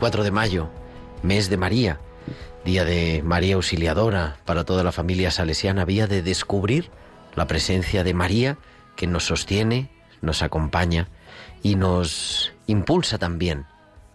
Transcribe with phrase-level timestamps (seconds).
[0.00, 0.70] 24 de mayo,
[1.22, 2.00] mes de María,
[2.64, 6.88] día de María Auxiliadora para toda la familia salesiana, día de descubrir
[7.36, 8.56] la presencia de María
[8.96, 9.90] que nos sostiene,
[10.22, 11.08] nos acompaña
[11.62, 13.66] y nos impulsa también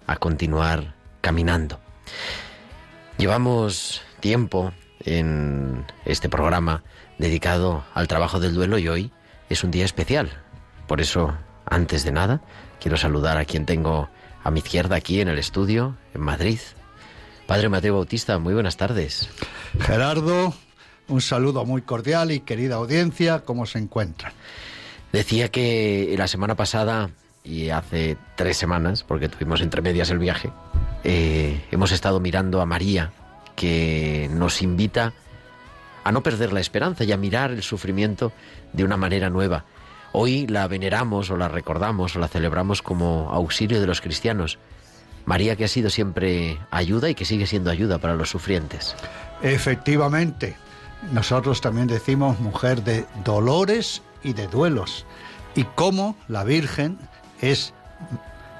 [0.08, 1.80] a continuar caminando.
[3.19, 6.81] Llevamos tiempo en este programa
[7.19, 9.11] dedicado al trabajo del duelo y hoy
[9.50, 10.31] es un día especial.
[10.88, 12.41] Por eso, antes de nada,
[12.80, 14.09] quiero saludar a quien tengo
[14.45, 16.59] a mi izquierda aquí en el estudio, en Madrid.
[17.47, 19.28] Padre Mateo Bautista, muy buenas tardes.
[19.79, 20.53] Gerardo,
[21.07, 24.34] un saludo muy cordial y querida audiencia, ¿cómo se encuentran?
[25.11, 27.09] Decía que la semana pasada
[27.44, 30.51] y hace tres semanas, porque tuvimos entre medias el viaje,
[31.03, 33.13] eh, hemos estado mirando a María,
[33.55, 35.13] que nos invita
[36.03, 38.31] a no perder la esperanza y a mirar el sufrimiento
[38.73, 39.66] de una manera nueva.
[40.18, 44.59] Hoy la veneramos o la recordamos o la celebramos como auxilio de los cristianos.
[45.26, 48.96] María que ha sido siempre ayuda y que sigue siendo ayuda para los sufrientes.
[49.42, 50.56] Efectivamente,
[51.12, 55.06] nosotros también decimos mujer de dolores y de duelos.
[55.53, 56.97] Y cómo la Virgen
[57.42, 57.74] es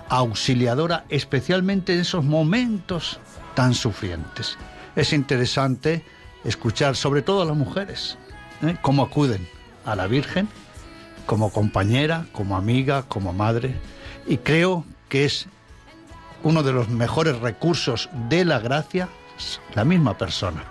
[0.10, 3.22] auxiliadora especialmente en esos momentos
[3.54, 4.58] tan sufrientes.
[4.98, 6.04] Es interesante
[6.44, 8.18] escuchar, sobre todo a las mujeres,
[8.62, 8.76] ¿eh?
[8.82, 9.48] cómo acuden
[9.86, 10.50] a la Virgen
[11.26, 13.76] como compañera, como amiga, como madre.
[14.28, 15.48] Y creo que es
[16.44, 19.10] uno de los mejores recursos de la gracia,
[19.74, 20.64] la misma persona,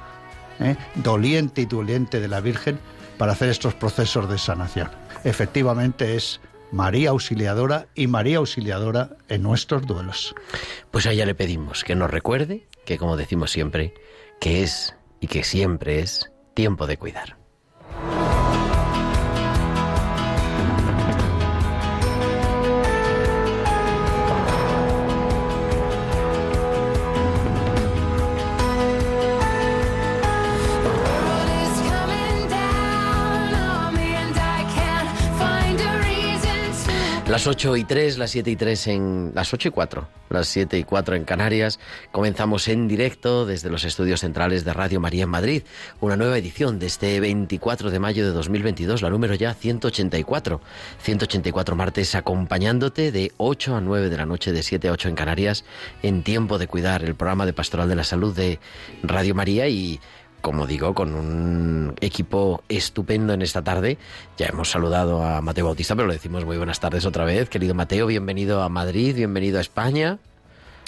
[0.60, 0.76] ¿eh?
[0.94, 2.78] doliente y doliente de la Virgen,
[3.18, 4.90] para hacer estos procesos de sanación.
[5.24, 6.40] Efectivamente es
[6.72, 10.34] María Auxiliadora y María Auxiliadora en nuestros duelos.
[10.90, 13.94] Pues a ella le pedimos que nos recuerde que, como decimos siempre,
[14.40, 17.43] que es y que siempre es tiempo de cuidar.
[37.34, 39.32] Las 8 y 3, las 7 y 3 en...
[39.34, 41.80] Las 8 y 4, las 7 y 4 en Canarias.
[42.12, 45.64] Comenzamos en directo desde los estudios centrales de Radio María en Madrid.
[46.00, 50.60] Una nueva edición de este 24 de mayo de 2022, la número ya 184.
[51.02, 55.14] 184 martes acompañándote de 8 a 9 de la noche, de 7 a 8 en
[55.16, 55.64] Canarias,
[56.04, 58.60] en Tiempo de Cuidar, el programa de Pastoral de la Salud de
[59.02, 59.98] Radio María y
[60.44, 63.96] como digo, con un equipo estupendo en esta tarde.
[64.36, 67.48] Ya hemos saludado a Mateo Bautista, pero le decimos muy buenas tardes otra vez.
[67.48, 70.18] Querido Mateo, bienvenido a Madrid, bienvenido a España.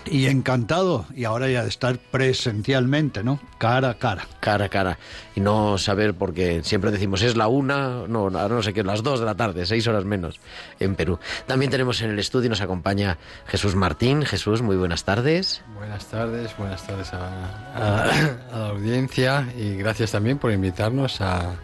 [0.08, 3.40] Y encantado, y ahora ya de estar presencialmente, ¿no?
[3.58, 4.26] Cara a cara.
[4.40, 4.98] Cara a cara.
[5.34, 9.02] Y no saber, porque siempre decimos es la una, no, ahora no sé qué, las
[9.02, 10.38] dos de la tarde, seis horas menos
[10.78, 11.18] en Perú.
[11.46, 13.18] También tenemos en el estudio, nos acompaña
[13.48, 14.22] Jesús Martín.
[14.24, 15.62] Jesús, muy buenas tardes.
[15.74, 17.26] Buenas tardes, buenas tardes a,
[17.74, 18.02] a-
[18.54, 21.54] a la audiencia y gracias también por invitarnos a-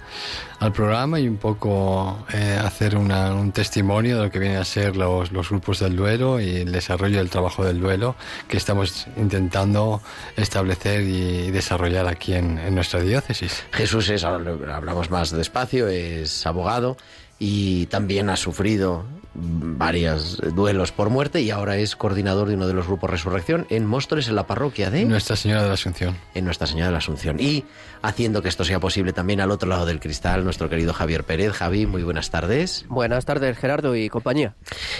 [0.62, 4.94] al programa y un poco eh, hacer un testimonio de lo que vienen a ser
[4.97, 8.14] los, los grupos del duelo y el desarrollo del trabajo del duelo
[8.47, 10.00] que estamos intentando
[10.37, 13.64] establecer y desarrollar aquí en, nuestra diócesis.
[13.73, 16.97] Jesús es, hablamos más despacio, es abogado
[17.41, 22.75] y también ha sufrido varios duelos por muerte y ahora es coordinador de uno de
[22.75, 25.05] los grupos Resurrección en Móstoles, en la parroquia de...
[25.05, 26.17] Nuestra Señora de la Asunción.
[26.34, 27.40] En Nuestra Señora de la Asunción.
[27.40, 27.64] Y
[28.02, 31.52] haciendo que esto sea posible también al otro lado del cristal, nuestro querido Javier Pérez.
[31.52, 32.84] Javi, muy buenas tardes.
[32.88, 34.55] Buenas tardes, Gerardo y compañía.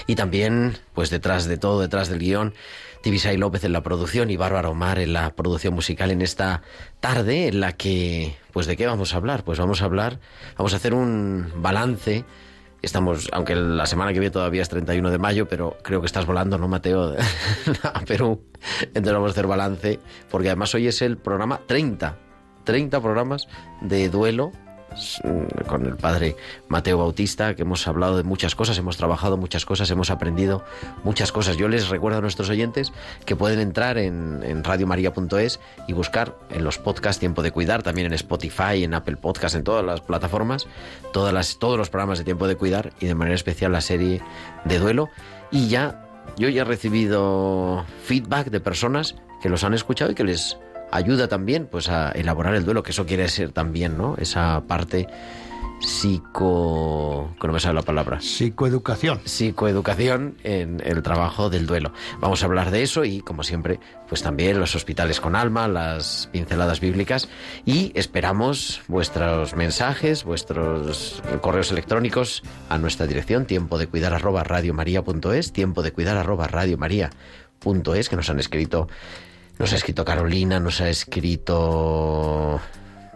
[0.07, 2.55] Y también, pues detrás de todo, detrás del guion,
[3.03, 6.63] Tibisay López en la producción y Bárbara Omar en la producción musical en esta
[7.01, 9.45] tarde en la que, pues de qué vamos a hablar?
[9.45, 10.21] Pues vamos a hablar,
[10.57, 12.25] vamos a hacer un balance
[12.83, 16.27] Estamos, aunque la semana que viene todavía es 31 de mayo, pero creo que estás
[16.27, 17.15] volando, ¿no, Mateo?
[17.85, 18.43] a Perú.
[18.81, 20.01] Entonces vamos a hacer balance,
[20.31, 22.19] porque además hoy es el programa 30.
[22.65, 23.49] 30 programas
[23.81, 24.53] de duelo
[25.67, 26.37] con el padre
[26.69, 30.65] Mateo Bautista, que hemos hablado de muchas cosas, hemos trabajado muchas cosas, hemos aprendido
[31.05, 31.57] muchas cosas.
[31.57, 32.93] Yo les recuerdo a nuestros oyentes
[33.25, 38.07] que pueden entrar en, en radiomaria.es y buscar en los podcasts Tiempo de Cuidar, también
[38.07, 40.67] en Spotify, en Apple Podcast, en todas las plataformas,
[41.13, 44.23] todas las, todos los programas de Tiempo de Cuidar y de manera especial la serie
[44.65, 45.11] de duelo.
[45.51, 46.07] Y ya,
[46.37, 50.57] yo ya he recibido feedback de personas que los han escuchado y que les
[50.93, 54.17] ayuda también pues a elaborar el duelo, que eso quiere ser también, ¿no?
[54.19, 55.09] Esa parte
[55.83, 57.35] psico...
[57.41, 58.21] que no me sale la palabra.
[58.21, 59.21] Psicoeducación.
[59.25, 61.93] Psicoeducación en el trabajo del duelo.
[62.21, 66.29] Vamos a hablar de eso y, como siempre, pues también los hospitales con alma, las
[66.33, 67.29] pinceladas bíblicas
[67.65, 75.53] y esperamos vuestros mensajes, vuestros correos electrónicos a nuestra dirección tiempo de cuidar arroba radiomaria.es,
[75.53, 78.89] tiempo de cuidar arroba radiomaria.es, que nos han escrito
[79.63, 82.61] nos ha escrito Carolina, nos ha escrito...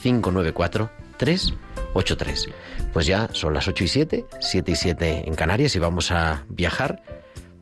[0.00, 2.52] 668-594-383.
[2.92, 6.44] Pues ya son las 8 y 7, 7 y 7 en Canarias y vamos a
[6.48, 7.02] viajar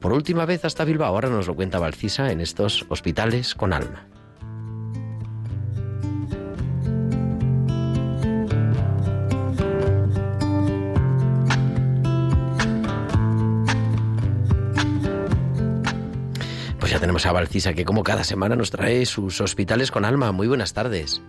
[0.01, 1.09] por última vez hasta Bilbao.
[1.09, 4.07] Ahora nos lo cuenta Valcisa en estos hospitales con alma.
[16.79, 20.33] Pues ya tenemos a Valcisa que como cada semana nos trae sus hospitales con alma.
[20.33, 21.21] Muy buenas tardes.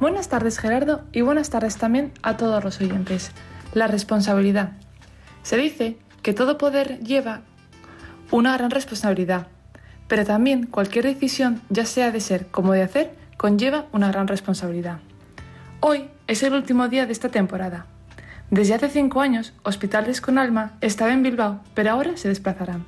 [0.00, 3.30] Buenas tardes Gerardo y buenas tardes también a todos los oyentes.
[3.74, 4.72] La responsabilidad.
[5.42, 7.42] Se dice que todo poder lleva
[8.32, 9.46] una gran responsabilidad,
[10.08, 15.00] pero también cualquier decisión, ya sea de ser como de hacer, conlleva una gran responsabilidad.
[15.80, 17.84] Hoy es el último día de esta temporada.
[18.50, 22.86] Desde hace cinco años, Hospitales con Alma estaba en Bilbao, pero ahora se desplazarán.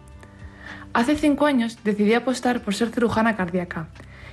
[0.94, 3.88] Hace cinco años decidí apostar por ser cirujana cardíaca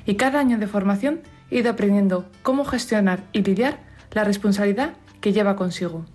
[0.06, 1.20] y cada año de formación
[1.50, 3.80] he ido aprendiendo cómo gestionar y lidiar
[4.12, 6.06] la responsabilidad que lleva consigo.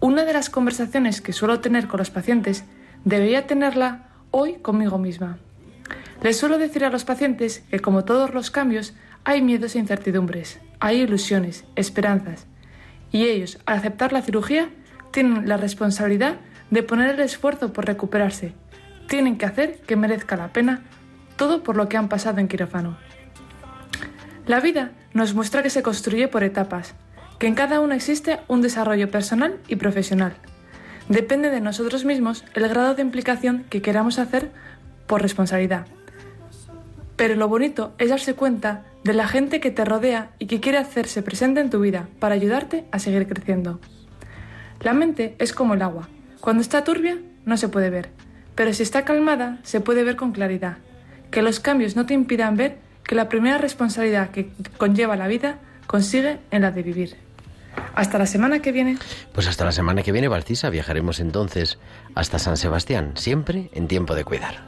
[0.00, 2.64] Una de las conversaciones que suelo tener con los pacientes
[3.04, 5.38] debería tenerla hoy conmigo misma.
[6.22, 10.58] Les suelo decir a los pacientes que como todos los cambios hay miedos e incertidumbres,
[10.80, 12.46] hay ilusiones, esperanzas,
[13.12, 14.70] y ellos, al aceptar la cirugía,
[15.12, 16.36] tienen la responsabilidad
[16.70, 18.52] de poner el esfuerzo por recuperarse.
[19.06, 20.82] Tienen que hacer que merezca la pena
[21.36, 22.96] todo por lo que han pasado en quirófano.
[24.46, 26.94] La vida nos muestra que se construye por etapas,
[27.38, 30.34] que en cada una existe un desarrollo personal y profesional.
[31.08, 34.50] Depende de nosotros mismos el grado de implicación que queramos hacer
[35.06, 35.86] por responsabilidad.
[37.16, 40.78] Pero lo bonito es darse cuenta de la gente que te rodea y que quiere
[40.78, 43.80] hacerse presente en tu vida para ayudarte a seguir creciendo.
[44.80, 46.08] La mente es como el agua.
[46.40, 48.10] Cuando está turbia no se puede ver,
[48.54, 50.78] pero si está calmada se puede ver con claridad.
[51.30, 55.58] Que los cambios no te impidan ver que la primera responsabilidad que conlleva la vida
[55.86, 57.16] consigue en la de vivir.
[57.94, 58.98] Hasta la semana que viene.
[59.32, 61.78] Pues hasta la semana que viene, Valcisa, viajaremos entonces
[62.14, 64.64] hasta San Sebastián, siempre en tiempo de cuidar.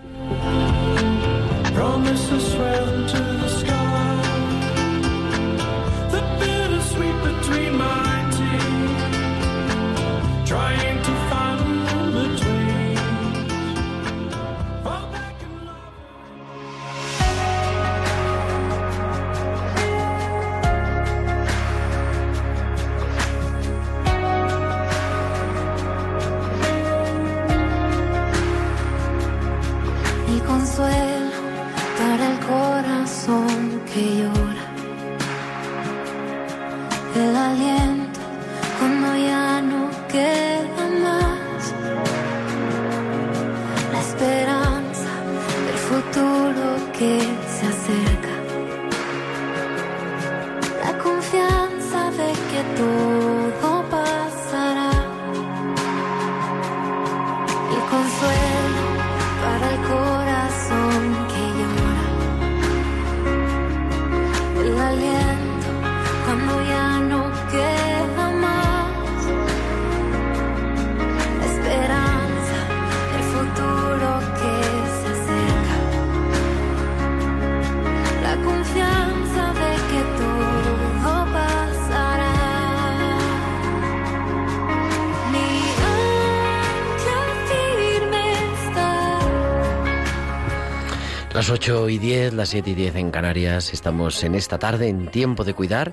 [91.37, 95.11] Las 8 y 10, las 7 y 10 en Canarias, estamos en esta tarde en
[95.11, 95.93] tiempo de cuidar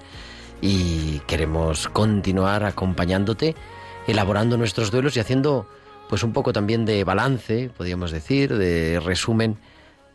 [0.61, 3.53] y queremos continuar acompañándote,
[4.07, 5.67] elaborando nuestros duelos y haciendo
[6.07, 9.57] pues un poco también de balance, podríamos decir, de resumen,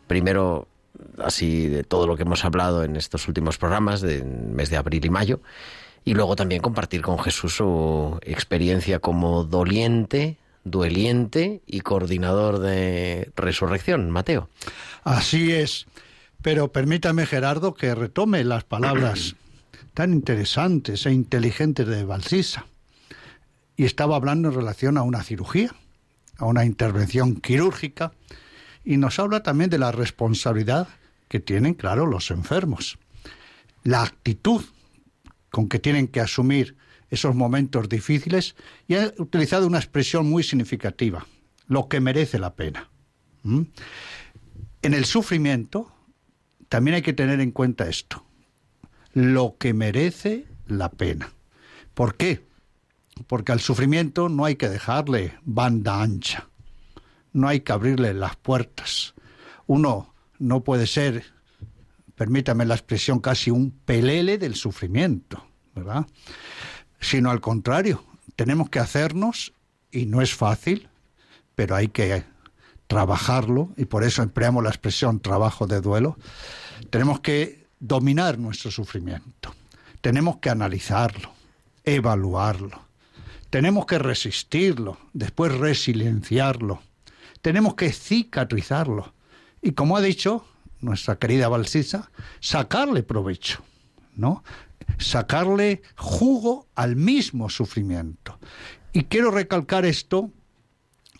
[0.07, 0.67] primero
[1.23, 5.05] así de todo lo que hemos hablado en estos últimos programas del mes de abril
[5.05, 5.41] y mayo,
[6.05, 14.09] y luego también compartir con Jesús su experiencia como doliente, dueliente y coordinador de resurrección,
[14.09, 14.49] Mateo.
[15.03, 15.87] Así es.
[16.41, 19.35] Pero permítame, Gerardo, que retome las palabras
[19.93, 22.65] tan interesantes e inteligentes de Balsisa.
[23.75, 25.73] Y estaba hablando en relación a una cirugía,
[26.37, 28.13] a una intervención quirúrgica,
[28.83, 30.87] y nos habla también de la responsabilidad
[31.27, 32.97] que tienen, claro, los enfermos.
[33.83, 34.63] La actitud
[35.49, 36.75] con que tienen que asumir
[37.09, 38.55] esos momentos difíciles
[38.87, 41.25] y ha utilizado una expresión muy significativa,
[41.67, 42.89] lo que merece la pena.
[43.43, 45.91] En el sufrimiento
[46.67, 48.25] también hay que tener en cuenta esto,
[49.13, 51.31] lo que merece la pena.
[51.93, 52.47] ¿Por qué?
[53.27, 56.47] Porque al sufrimiento no hay que dejarle banda ancha,
[57.33, 59.13] no hay que abrirle las puertas.
[59.67, 61.25] Uno no puede ser,
[62.15, 66.05] permítame la expresión, casi un pelele del sufrimiento, ¿verdad?
[66.99, 68.03] Sino al contrario,
[68.35, 69.53] tenemos que hacernos,
[69.91, 70.89] y no es fácil,
[71.55, 72.23] pero hay que
[72.87, 76.17] trabajarlo, y por eso empleamos la expresión trabajo de duelo,
[76.89, 79.53] tenemos que dominar nuestro sufrimiento,
[80.01, 81.31] tenemos que analizarlo,
[81.83, 82.81] evaluarlo,
[83.49, 86.81] tenemos que resistirlo, después resilienciarlo,
[87.41, 89.13] tenemos que cicatrizarlo
[89.61, 90.45] y como ha dicho
[90.81, 93.61] nuestra querida Balsisa, sacarle provecho,
[94.15, 94.43] ¿no?
[94.99, 98.37] Sacarle jugo al mismo sufrimiento.
[98.93, 100.31] Y quiero recalcar esto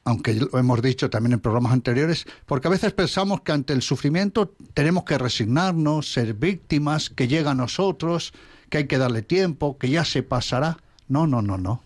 [0.09, 3.83] aunque lo hemos dicho también en programas anteriores, porque a veces pensamos que ante el
[3.83, 8.33] sufrimiento tenemos que resignarnos, ser víctimas, que llega a nosotros,
[8.69, 10.77] que hay que darle tiempo, que ya se pasará.
[11.07, 11.83] No, no, no, no.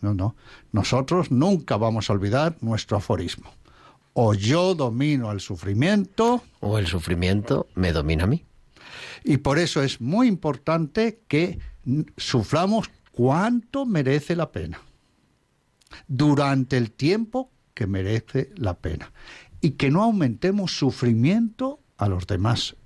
[0.00, 0.36] No, no.
[0.72, 3.50] Nosotros nunca vamos a olvidar nuestro aforismo.
[4.12, 6.42] O yo domino al sufrimiento.
[6.60, 8.44] O el sufrimiento me domina a mí.
[9.24, 11.58] Y por eso es muy importante que
[12.16, 14.80] suframos cuánto merece la pena.
[16.08, 19.12] Durante el tiempo que merece la pena.
[19.60, 22.76] Y que no aumentemos sufrimiento a los demás,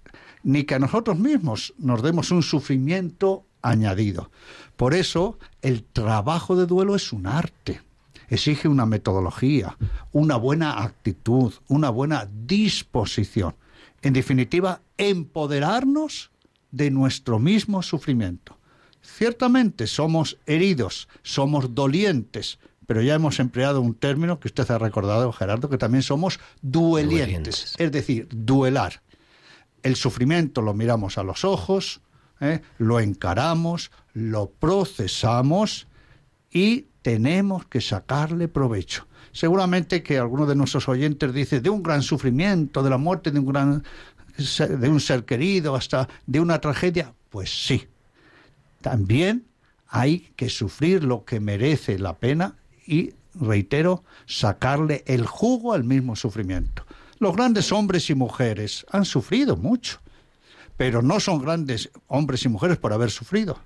[0.43, 4.31] ni que a nosotros mismos nos demos un sufrimiento añadido.
[4.77, 7.83] Por eso el trabajo de duelo es un arte,
[8.29, 9.77] exige una metodología,
[10.13, 13.55] una buena actitud, una buena disposición.
[14.03, 16.31] En definitiva, empoderarnos
[16.71, 18.57] de nuestro mismo sufrimiento.
[19.03, 25.33] Ciertamente somos heridos, somos dolientes, pero ya hemos empleado un término que usted ha recordado,
[25.33, 29.03] Gerardo, que también somos duelientes, es decir, duelar.
[29.83, 32.01] El sufrimiento lo miramos a los ojos,
[32.41, 32.61] ¿eh?
[32.79, 35.87] lo encaramos, lo procesamos
[36.51, 39.07] y tenemos que sacarle provecho.
[39.33, 43.39] Seguramente que alguno de nuestros oyentes dice de un gran sufrimiento, de la muerte de
[43.39, 43.85] un gran
[44.37, 47.87] de un ser querido, hasta de una tragedia, pues sí.
[48.81, 49.47] También
[49.89, 52.57] hay que sufrir lo que merece la pena
[52.87, 56.85] y, reitero, sacarle el jugo al mismo sufrimiento.
[57.19, 60.01] Los grandes hombres y mujeres han sufrido mucho,
[60.77, 63.59] pero no son grandes hombres y mujeres por haber sufrido,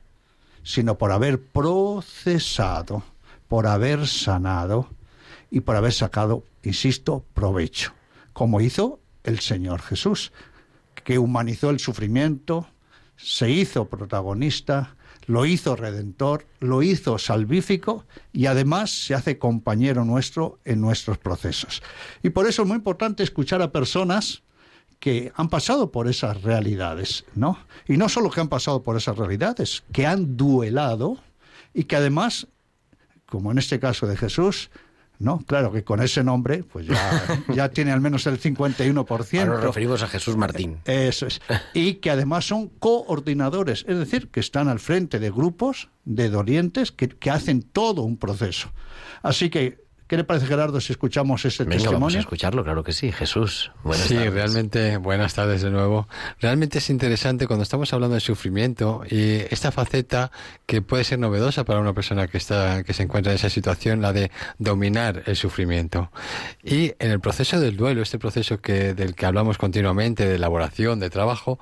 [0.64, 3.04] sino por haber procesado,
[3.46, 4.88] por haber sanado
[5.54, 7.92] y por haber sacado, insisto, provecho,
[8.32, 10.32] como hizo el Señor Jesús,
[11.04, 12.66] que humanizó el sufrimiento,
[13.14, 14.96] se hizo protagonista,
[15.26, 21.84] lo hizo redentor, lo hizo salvífico y además se hace compañero nuestro en nuestros procesos.
[22.24, 24.42] Y por eso es muy importante escuchar a personas
[24.98, 27.60] que han pasado por esas realidades, ¿no?
[27.86, 31.18] Y no solo que han pasado por esas realidades, que han duelado
[31.72, 32.48] y que además,
[33.26, 34.68] como en este caso de Jesús,
[35.24, 35.40] ¿no?
[35.46, 39.40] Claro que con ese nombre, pues ya, ya tiene al menos el 51%.
[39.40, 40.78] Ahora nos referimos a Jesús Martín.
[40.84, 41.40] Eso es.
[41.74, 46.92] Y que además son coordinadores, es decir, que están al frente de grupos de dolientes
[46.92, 48.70] que, que hacen todo un proceso.
[49.22, 51.98] Así que ¿Qué le parece, Gerardo, si escuchamos este Venga, testimonio?
[52.00, 53.10] Vamos a escucharlo, claro que sí.
[53.10, 54.34] Jesús, buenas sí, tardes.
[54.34, 56.06] realmente, buenas tardes de nuevo.
[56.40, 60.30] Realmente es interesante cuando estamos hablando de sufrimiento y esta faceta
[60.66, 64.02] que puede ser novedosa para una persona que está, que se encuentra en esa situación,
[64.02, 66.10] la de dominar el sufrimiento.
[66.62, 71.00] Y en el proceso del duelo, este proceso que, del que hablamos continuamente, de elaboración,
[71.00, 71.58] de trabajo,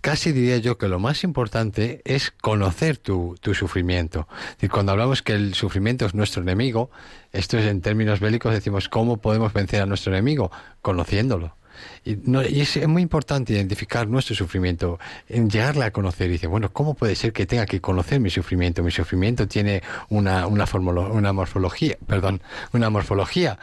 [0.00, 4.28] casi diría yo que lo más importante es conocer tu, tu sufrimiento.
[4.60, 6.90] Y cuando hablamos que el sufrimiento es nuestro enemigo,
[7.32, 10.50] esto es en términos bélicos decimos cómo podemos vencer a nuestro enemigo,
[10.82, 11.56] conociéndolo.
[12.04, 14.98] Y, no, y es, muy importante identificar nuestro sufrimiento,
[15.28, 16.28] en llegarle a conocer.
[16.28, 18.82] Y dice, bueno, ¿cómo puede ser que tenga que conocer mi sufrimiento?
[18.82, 23.58] Mi sufrimiento tiene una, una, una morfología, perdón, una morfología.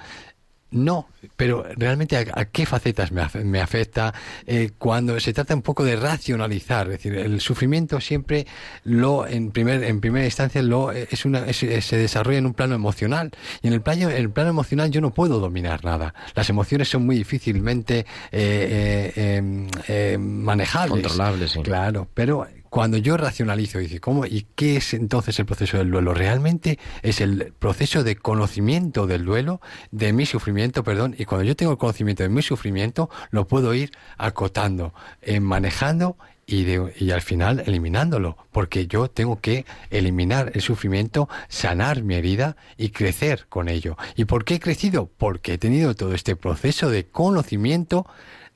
[0.69, 1.07] No,
[1.37, 4.13] pero realmente a, a qué facetas me, afe- me afecta
[4.45, 8.45] eh, cuando se trata un poco de racionalizar, es decir, el sufrimiento siempre
[8.83, 12.45] lo en primer en primera instancia lo eh, es una es- eh, se desarrolla en
[12.47, 13.31] un plano emocional
[13.61, 16.13] y en el plano en el plano emocional yo no puedo dominar nada.
[16.35, 21.61] Las emociones son muy difícilmente eh, eh, eh, eh, manejables, Controlables, sí.
[21.61, 24.25] Claro, pero cuando yo racionalizo y dice, ¿cómo?
[24.25, 26.13] ¿Y qué es entonces el proceso del duelo?
[26.13, 31.55] Realmente es el proceso de conocimiento del duelo, de mi sufrimiento, perdón, y cuando yo
[31.55, 37.11] tengo el conocimiento de mi sufrimiento, lo puedo ir acotando, eh, manejando y, de- y
[37.11, 43.47] al final eliminándolo, porque yo tengo que eliminar el sufrimiento, sanar mi herida y crecer
[43.49, 43.97] con ello.
[44.15, 45.09] ¿Y por qué he crecido?
[45.17, 48.07] Porque he tenido todo este proceso de conocimiento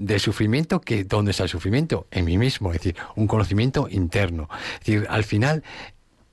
[0.01, 4.49] de sufrimiento que dónde está el sufrimiento en mí mismo es decir un conocimiento interno.
[4.73, 5.63] Es decir al final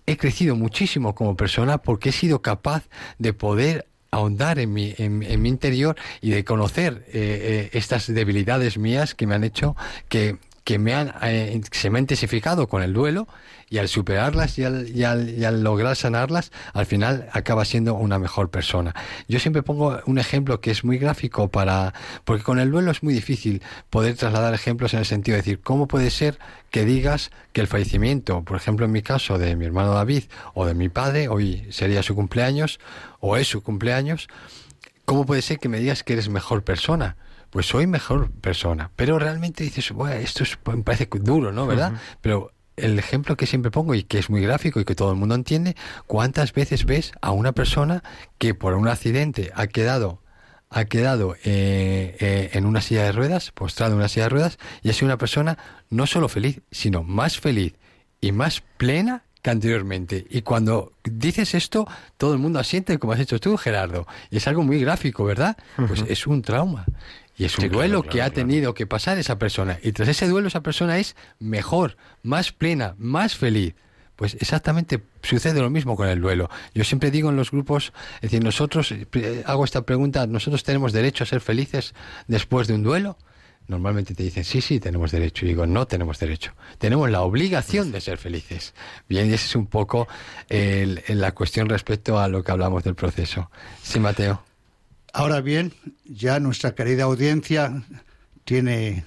[0.06, 5.22] he crecido muchísimo como persona porque he sido capaz de poder ahondar en mi, en,
[5.22, 9.76] en mi interior y de conocer eh, eh, estas debilidades mías que me han hecho
[10.08, 13.26] que que me han, eh, se me han intensificado con el duelo
[13.70, 17.94] y al superarlas y al, y, al, y al lograr sanarlas, al final acaba siendo
[17.94, 18.94] una mejor persona.
[19.28, 21.94] Yo siempre pongo un ejemplo que es muy gráfico para,
[22.26, 25.60] porque con el duelo es muy difícil poder trasladar ejemplos en el sentido de decir,
[25.62, 26.38] ¿cómo puede ser
[26.70, 30.66] que digas que el fallecimiento, por ejemplo en mi caso de mi hermano David o
[30.66, 32.78] de mi padre, hoy sería su cumpleaños
[33.20, 34.28] o es su cumpleaños,
[35.06, 37.16] ¿cómo puede ser que me digas que eres mejor persona?
[37.50, 38.90] Pues soy mejor persona.
[38.96, 41.66] Pero realmente dices, bueno, esto es- me parece duro, ¿no?
[41.66, 41.92] ¿Verdad?
[42.20, 45.16] Pero el ejemplo que siempre pongo y que es muy gráfico y que todo el
[45.16, 45.74] mundo entiende,
[46.06, 48.02] ¿cuántas veces ves a una persona
[48.38, 50.22] que por un accidente ha quedado
[50.70, 54.58] ha quedado eh, eh, en una silla de ruedas, postrado en una silla de ruedas,
[54.82, 55.56] y ha sido una persona
[55.88, 57.72] no solo feliz, sino más feliz
[58.20, 60.26] y más plena que anteriormente.
[60.28, 64.06] Y cuando dices esto, todo el mundo asiente, como has hecho tú, Gerardo.
[64.30, 65.56] Y es algo muy gráfico, ¿verdad?
[65.86, 66.84] Pues es un trauma.
[67.38, 68.34] Y es un Sí, duelo claro, que ha claro.
[68.34, 69.78] tenido que pasar esa persona.
[69.82, 73.74] Y tras ese duelo, esa persona es mejor, más plena, más feliz.
[74.16, 76.50] Pues exactamente sucede lo mismo con el duelo.
[76.74, 80.92] Yo siempre digo en los grupos, es decir, nosotros, eh, hago esta pregunta, ¿nosotros tenemos
[80.92, 81.94] derecho a ser felices
[82.26, 83.16] después de un duelo?
[83.68, 85.44] Normalmente te dicen, sí, sí, tenemos derecho.
[85.44, 86.54] Y digo, no tenemos derecho.
[86.78, 88.74] Tenemos la obligación de ser felices.
[89.08, 90.08] Bien, y esa es un poco
[90.48, 93.50] el- el- la cuestión respecto a lo que hablamos del proceso.
[93.82, 94.42] Sí, Mateo.
[95.12, 95.72] Ahora bien,
[96.04, 97.82] ya nuestra querida audiencia
[98.44, 99.04] tiene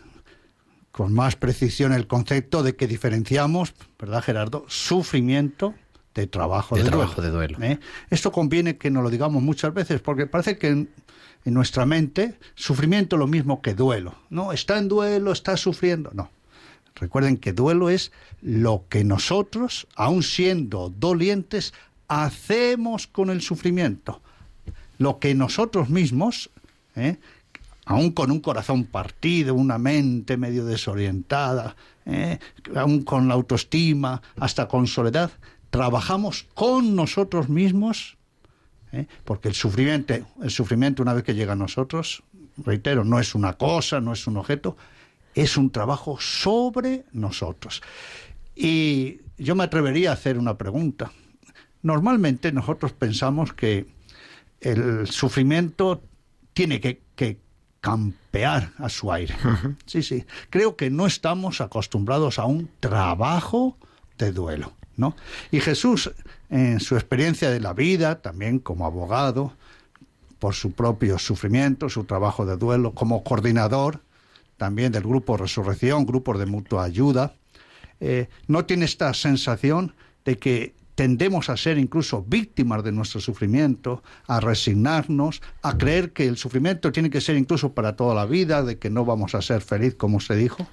[0.91, 4.65] con más precisión el concepto de que diferenciamos, ¿verdad, Gerardo?
[4.67, 5.73] Sufrimiento
[6.13, 7.31] de trabajo De de, trabajo duelo.
[7.31, 7.63] de duelo.
[7.63, 7.79] ¿eh?
[8.09, 10.89] Esto conviene que nos lo digamos muchas veces, porque parece que en,
[11.45, 14.15] en nuestra mente sufrimiento es lo mismo que duelo.
[14.29, 16.11] No, está en duelo, está sufriendo.
[16.13, 16.29] No.
[16.95, 18.11] Recuerden que duelo es
[18.41, 21.73] lo que nosotros, aun siendo dolientes,
[22.09, 24.21] hacemos con el sufrimiento
[25.01, 26.51] lo que nosotros mismos,
[26.95, 27.17] ¿eh?
[27.85, 32.37] aún con un corazón partido, una mente medio desorientada, ¿eh?
[32.75, 35.31] aún con la autoestima, hasta con soledad,
[35.71, 38.17] trabajamos con nosotros mismos,
[38.91, 39.07] ¿eh?
[39.25, 42.21] porque el sufrimiento, el sufrimiento una vez que llega a nosotros,
[42.57, 44.77] reitero, no es una cosa, no es un objeto,
[45.33, 47.81] es un trabajo sobre nosotros.
[48.55, 51.11] Y yo me atrevería a hacer una pregunta.
[51.81, 53.87] Normalmente nosotros pensamos que
[54.61, 56.03] el sufrimiento
[56.53, 57.39] tiene que, que
[57.81, 59.35] campear a su aire.
[59.85, 60.25] Sí, sí.
[60.49, 63.77] Creo que no estamos acostumbrados a un trabajo
[64.17, 65.15] de duelo, ¿no?
[65.51, 66.11] Y Jesús,
[66.49, 69.53] en su experiencia de la vida, también como abogado,
[70.39, 74.01] por su propio sufrimiento, su trabajo de duelo, como coordinador
[74.57, 77.35] también del grupo Resurrección, grupos de mutua ayuda,
[77.99, 79.93] eh, no tiene esta sensación
[80.25, 86.27] de que tendemos a ser incluso víctimas de nuestro sufrimiento, a resignarnos, a creer que
[86.27, 89.41] el sufrimiento tiene que ser incluso para toda la vida, de que no vamos a
[89.41, 90.67] ser feliz, como se dijo.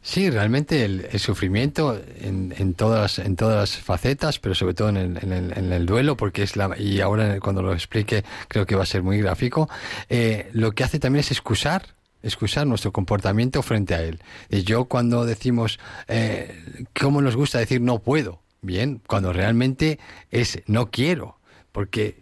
[0.00, 5.84] Sí, realmente el, sufrimiento en, todas en todas las facetas, pero sobre todo en el
[5.84, 9.18] duelo, porque es la y ahora cuando lo explique creo que va a ser muy
[9.18, 9.68] gráfico.
[10.08, 14.22] eh, lo que hace también es excusar excusar nuestro comportamiento frente a él.
[14.48, 15.78] Y yo cuando decimos
[16.08, 19.98] eh, cómo nos gusta decir no puedo, bien, cuando realmente
[20.30, 21.38] es no quiero
[21.72, 22.16] porque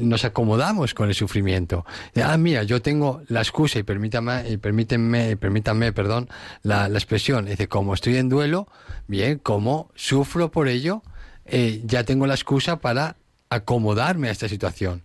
[0.00, 1.84] nos acomodamos con el sufrimiento.
[2.22, 6.28] Ah, mira, yo tengo la excusa y permítame, y permítanme, permítanme, perdón,
[6.62, 7.46] la, la expresión.
[7.46, 8.68] Dice, como estoy en duelo,
[9.08, 11.02] bien, como sufro por ello,
[11.46, 13.16] eh, ya tengo la excusa para
[13.50, 15.02] acomodarme a esta situación.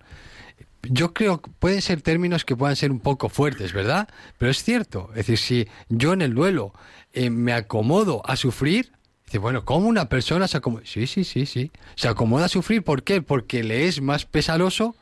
[0.83, 4.09] yo creo que pueden ser términos que puedan ser un poco fuertes, ¿verdad?
[4.37, 5.09] Pero es cierto.
[5.15, 6.73] Es decir, si yo en el duelo
[7.13, 8.91] eh, me acomodo a sufrir,
[9.37, 10.83] bueno, ¿cómo una persona se acomoda?
[10.85, 11.71] Sí, sí, sí, sí.
[11.95, 13.21] Se acomoda a sufrir, ¿por qué?
[13.21, 14.95] Porque le es más pesaroso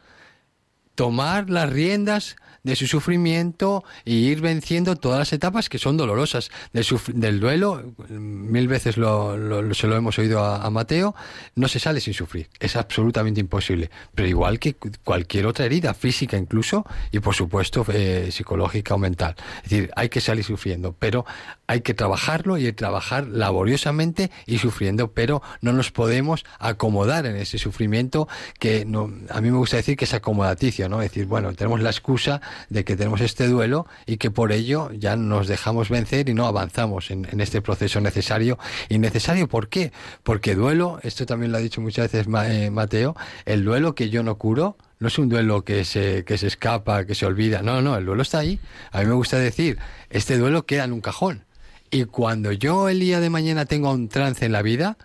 [0.95, 6.51] tomar las riendas de su sufrimiento y ir venciendo todas las etapas que son dolorosas.
[6.73, 11.15] Del, del duelo, mil veces lo, se lo hemos oído a, Mateo,
[11.55, 12.49] no se sale sin sufrir.
[12.59, 13.89] Es absolutamente imposible.
[14.15, 19.35] Pero igual que cualquier otra herida, física incluso, y por supuesto eh, psicológica o mental.
[19.63, 21.25] Es decir, hay que salir sufriendo, pero
[21.67, 27.57] hay que trabajarlo y trabajar laboriosamente y sufriendo, pero no nos podemos acomodar en ese
[27.57, 28.27] sufrimiento
[28.59, 31.01] que no, a mí me gusta decir que es acomodaticio, ¿no?
[31.01, 34.91] Es decir, bueno, tenemos la excusa de que tenemos este duelo y que por ello
[34.93, 38.57] ya nos dejamos vencer y no avanzamos en, este proceso necesario.
[38.89, 39.91] ¿Y necesario por qué?
[40.23, 44.23] Porque duelo, esto también lo ha dicho muchas veces eh, Mateo, el duelo que yo
[44.23, 47.61] no curo, no es un duelo que se, que se escapa, que se olvida.
[47.61, 48.59] No, no, el duelo está ahí.
[48.91, 51.45] A mí me gusta decir, este duelo queda en un cajón.
[51.89, 54.97] Y cuando yo el día de mañana tengo un trance en la vida,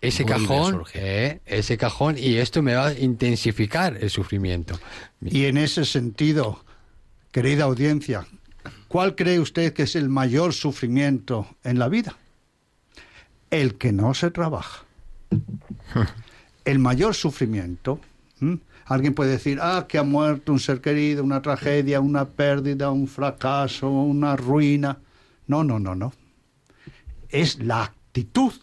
[0.00, 4.78] ese cajón, eh, ese cajón, y esto me va a intensificar el sufrimiento.
[5.24, 6.64] Y en ese sentido,
[7.36, 8.26] Querida audiencia,
[8.88, 12.16] ¿cuál cree usted que es el mayor sufrimiento en la vida?
[13.50, 14.86] El que no se trabaja.
[16.64, 18.00] El mayor sufrimiento.
[18.86, 23.06] Alguien puede decir, ah, que ha muerto un ser querido, una tragedia, una pérdida, un
[23.06, 24.96] fracaso, una ruina.
[25.46, 26.14] No, no, no, no.
[27.28, 28.54] Es la actitud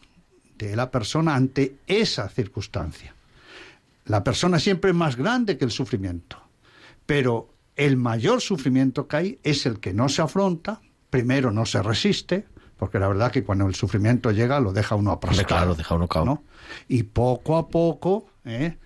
[0.58, 3.14] de la persona ante esa circunstancia.
[4.06, 6.42] La persona siempre es más grande que el sufrimiento,
[7.06, 11.82] pero el mayor sufrimiento que hay es el que no se afronta, primero no se
[11.82, 12.46] resiste,
[12.78, 15.48] porque la verdad que cuando el sufrimiento llega lo deja uno aplastado.
[15.48, 16.44] Claro, deja uno cao.
[16.88, 18.78] Y poco a poco ¿eh?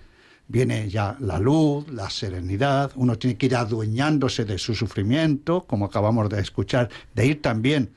[0.47, 5.85] viene ya la luz, la serenidad, uno tiene que ir adueñándose de su sufrimiento, como
[5.85, 7.91] acabamos de escuchar, de ir también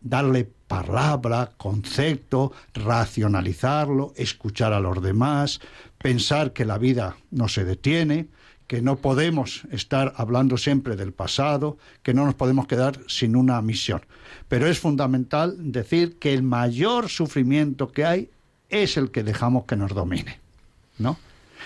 [0.00, 5.60] darle palabra, concepto, racionalizarlo, escuchar a los demás,
[5.98, 8.28] pensar que la vida no se detiene,
[8.68, 13.60] que no podemos estar hablando siempre del pasado, que no nos podemos quedar sin una
[13.62, 14.02] misión.
[14.46, 18.30] Pero es fundamental decir que el mayor sufrimiento que hay
[18.68, 20.38] es el que dejamos que nos domine,
[20.98, 21.18] ¿no?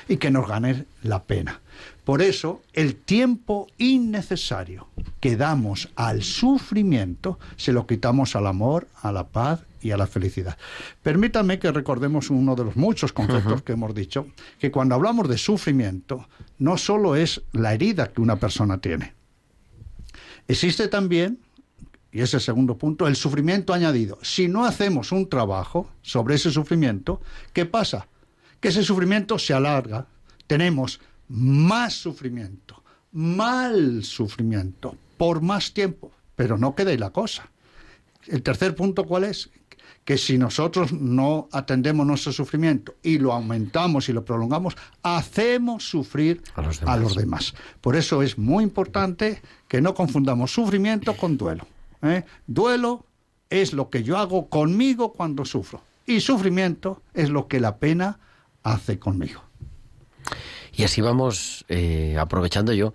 [0.09, 1.61] Y que nos gane la pena.
[2.05, 4.89] Por eso, el tiempo innecesario
[5.21, 10.09] que damos al sufrimiento se lo quitamos al amor, a la paz y a la
[10.09, 10.59] felicidad.
[11.03, 14.27] Permítanme que recordemos uno de los muchos conceptos que hemos dicho,
[14.59, 19.15] que cuando hablamos de sufrimiento, no solo es la herida que una persona tiene.
[20.49, 21.39] Existe también,
[22.11, 24.19] y ese segundo punto, el sufrimiento añadido.
[24.23, 27.21] Si no hacemos un trabajo sobre ese sufrimiento,
[27.53, 28.09] ¿qué pasa?
[28.61, 30.07] Que ese sufrimiento se alarga,
[30.47, 31.01] tenemos
[31.33, 37.49] más sufrimiento, mal sufrimiento, por más tiempo, pero no queda ahí la cosa.
[38.27, 39.51] El tercer punto, ¿cuál es?
[40.05, 46.43] que si nosotros no atendemos nuestro sufrimiento y lo aumentamos y lo prolongamos, hacemos sufrir
[46.87, 47.55] a los demás.
[47.81, 51.69] Por eso es muy importante que no confundamos sufrimiento con duelo.
[52.03, 52.25] ¿eh?
[52.49, 53.07] Duelo
[53.49, 58.19] es lo que yo hago conmigo cuando sufro y sufrimiento es lo que la pena
[58.65, 59.43] hace conmigo.
[60.73, 62.93] Y así vamos eh, aprovechando yo,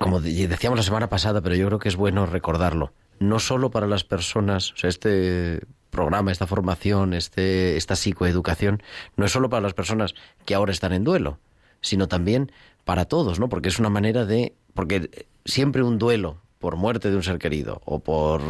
[0.00, 3.86] como decíamos la semana pasada, pero yo creo que es bueno recordarlo no solo para
[3.86, 5.60] las personas, o sea, este
[5.90, 8.82] programa, esta formación, este, esta psicoeducación,
[9.16, 10.14] no es solo para las personas
[10.46, 11.38] que ahora están en duelo,
[11.82, 12.50] sino también
[12.84, 13.48] para todos, ¿no?
[13.48, 17.80] Porque es una manera de, porque siempre un duelo por muerte de un ser querido
[17.84, 18.42] o por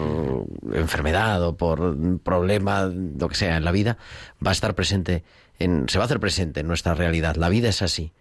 [0.73, 3.99] enfermedad o por problema, lo que sea en la vida,
[4.45, 5.25] va a estar presente,
[5.61, 7.37] en, se va a hacer presente en nuestra realidad.
[7.37, 8.13] La vida es así.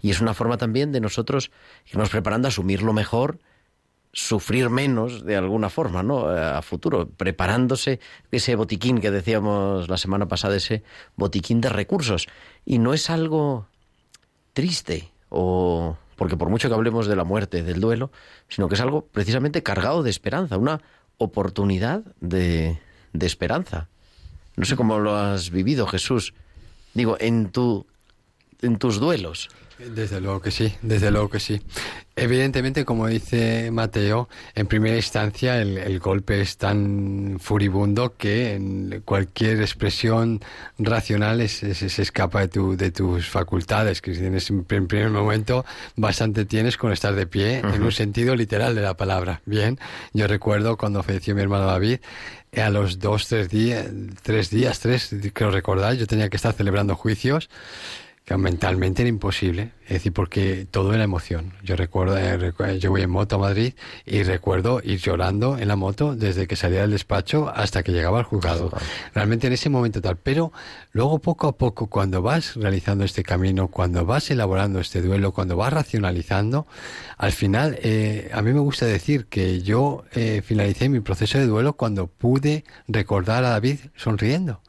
[0.00, 1.50] Y es una forma también de nosotros
[1.90, 3.38] irnos preparando a asumirlo mejor
[4.12, 6.34] sufrir menos de alguna forma, ¿no?
[6.34, 10.82] Eh, a futuro, preparándose ese botiquín que decíamos la semana pasada, ese
[11.16, 12.26] botiquín de recursos.
[12.64, 13.66] Y no es algo
[14.52, 18.10] triste o porque por mucho que hablemos de la muerte, del duelo,
[18.48, 20.80] sino que es algo precisamente cargado de esperanza, una
[21.16, 22.80] oportunidad de,
[23.12, 23.88] de esperanza.
[24.56, 26.34] No sé cómo lo has vivido, Jesús.
[26.98, 27.86] Digo, en tu
[28.60, 29.48] en tus duelos.
[29.78, 31.60] Desde luego que sí, desde luego que sí.
[32.16, 39.60] Evidentemente, como dice Mateo, en primera instancia el, golpe es tan furibundo que en cualquier
[39.60, 40.40] expresión
[40.78, 45.64] racional se escapa de, tu, de tus facultades, que tienes en primer momento
[45.94, 49.42] bastante tienes con estar de pie, en un sentido literal de la palabra.
[49.44, 49.78] Bien,
[50.12, 52.00] yo recuerdo cuando falleció mi hermano David,
[52.56, 53.86] a los dos, tres días,
[54.22, 57.48] tres días, tres, creo recordar, yo tenía que estar celebrando juicios
[58.28, 59.72] que mentalmente era imposible.
[59.86, 61.54] Es decir, porque todo era emoción.
[61.64, 63.72] Yo recuerdo, eh, recu- yo voy en moto a Madrid
[64.04, 68.18] y recuerdo ir llorando en la moto desde que salía del despacho hasta que llegaba
[68.18, 68.70] al juzgado.
[69.14, 70.18] Realmente en ese momento tal.
[70.18, 70.52] Pero
[70.92, 75.56] luego poco a poco, cuando vas realizando este camino, cuando vas elaborando este duelo, cuando
[75.56, 76.66] vas racionalizando,
[77.16, 81.46] al final, eh, a mí me gusta decir que yo eh, finalicé mi proceso de
[81.46, 84.60] duelo cuando pude recordar a David sonriendo.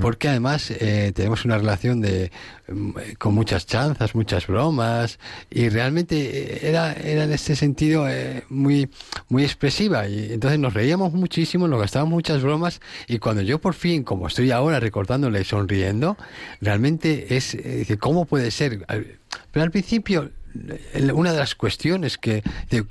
[0.00, 2.30] Porque además eh, tenemos una relación de
[2.68, 5.18] mm, con muchas chanzas, muchas bromas
[5.50, 8.88] y realmente eh, era, era en este sentido eh, muy
[9.28, 13.74] muy expresiva y entonces nos reíamos muchísimo, nos gastábamos muchas bromas y cuando yo por
[13.74, 16.16] fin, como estoy ahora recordándole y sonriendo,
[16.60, 18.84] realmente es eh, ¿cómo puede ser?
[19.50, 20.30] Pero al principio
[21.14, 22.42] una de las cuestiones que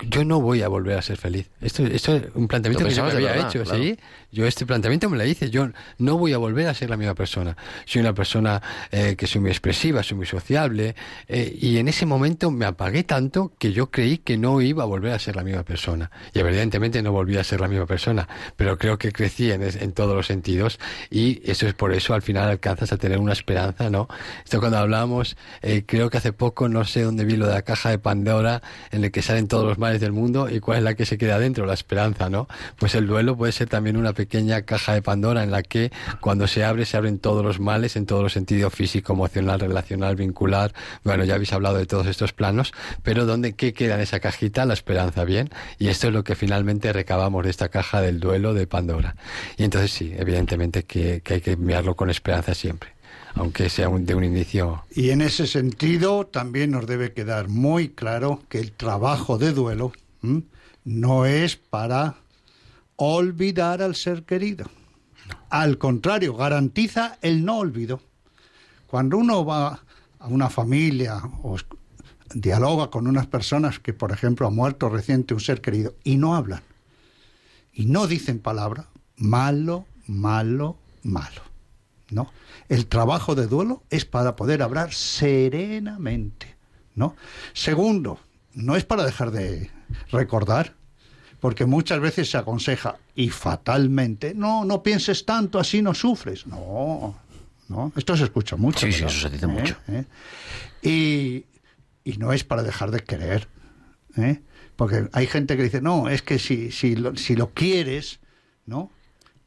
[0.08, 1.50] yo no voy a volver a ser feliz.
[1.60, 3.82] Esto, esto es un planteamiento que yo me había verdad, hecho, claro.
[3.82, 3.98] ¿sí?
[4.30, 7.14] Yo este planteamiento me lo hice, yo no voy a volver a ser la misma
[7.14, 7.56] persona.
[7.84, 10.94] Soy una persona eh, que soy muy expresiva, soy muy sociable,
[11.28, 14.86] eh, y en ese momento me apagué tanto que yo creí que no iba a
[14.86, 16.10] volver a ser la misma persona.
[16.32, 19.92] Y evidentemente no volví a ser la misma persona, pero creo que crecí en, en
[19.92, 20.78] todos los sentidos,
[21.10, 24.08] y eso es por eso al final alcanzas a tener una esperanza, ¿no?
[24.44, 27.62] Esto cuando hablamos, eh, creo que hace poco, no sé dónde vi lo de la
[27.62, 30.84] caja de Pandora, en el que salen todos los males del mundo, y cuál es
[30.84, 32.48] la que se queda dentro, la esperanza, ¿no?
[32.78, 36.46] Pues el duelo puede ser también una pequeña caja de Pandora en la que cuando
[36.46, 40.72] se abre se abren todos los males en todos los sentidos físico, emocional, relacional, vincular.
[41.04, 44.64] Bueno, ya habéis hablado de todos estos planos, pero ¿dónde qué queda en esa cajita?
[44.64, 45.50] La esperanza, bien.
[45.78, 49.16] Y esto es lo que finalmente recabamos de esta caja del duelo de Pandora.
[49.56, 52.93] Y entonces sí, evidentemente que, que hay que mirarlo con esperanza siempre,
[53.34, 54.84] aunque sea un- de un inicio.
[54.90, 59.92] Y en ese sentido también nos debe quedar muy claro que el trabajo de duelo
[60.22, 60.42] ¿m?
[60.84, 62.16] no es para
[62.96, 64.66] olvidar al ser querido.
[65.50, 68.00] Al contrario, garantiza el no olvido.
[68.86, 69.80] Cuando uno va
[70.18, 71.56] a una familia o
[72.34, 76.34] dialoga con unas personas que, por ejemplo, ha muerto reciente un ser querido y no
[76.36, 76.62] hablan
[77.72, 81.42] y no dicen palabra, malo, malo, malo.
[82.10, 82.30] ¿no?
[82.68, 86.56] El trabajo de duelo es para poder hablar serenamente,
[86.94, 87.16] ¿no?
[87.52, 88.18] Segundo,
[88.54, 89.70] no es para dejar de
[90.10, 90.74] recordar,
[91.40, 96.46] porque muchas veces se aconseja y fatalmente, no, no pienses tanto, así no sufres.
[96.46, 97.18] No,
[97.68, 98.86] no, esto se escucha mucho.
[98.86, 99.76] Sí, sí, eso se dice mucho.
[99.88, 100.04] ¿Eh?
[100.82, 101.44] Y,
[102.10, 103.48] y no es para dejar de querer,
[104.16, 104.40] ¿eh?
[104.76, 108.20] porque hay gente que dice, no, es que si, si, lo, si lo quieres,
[108.66, 108.90] ¿no?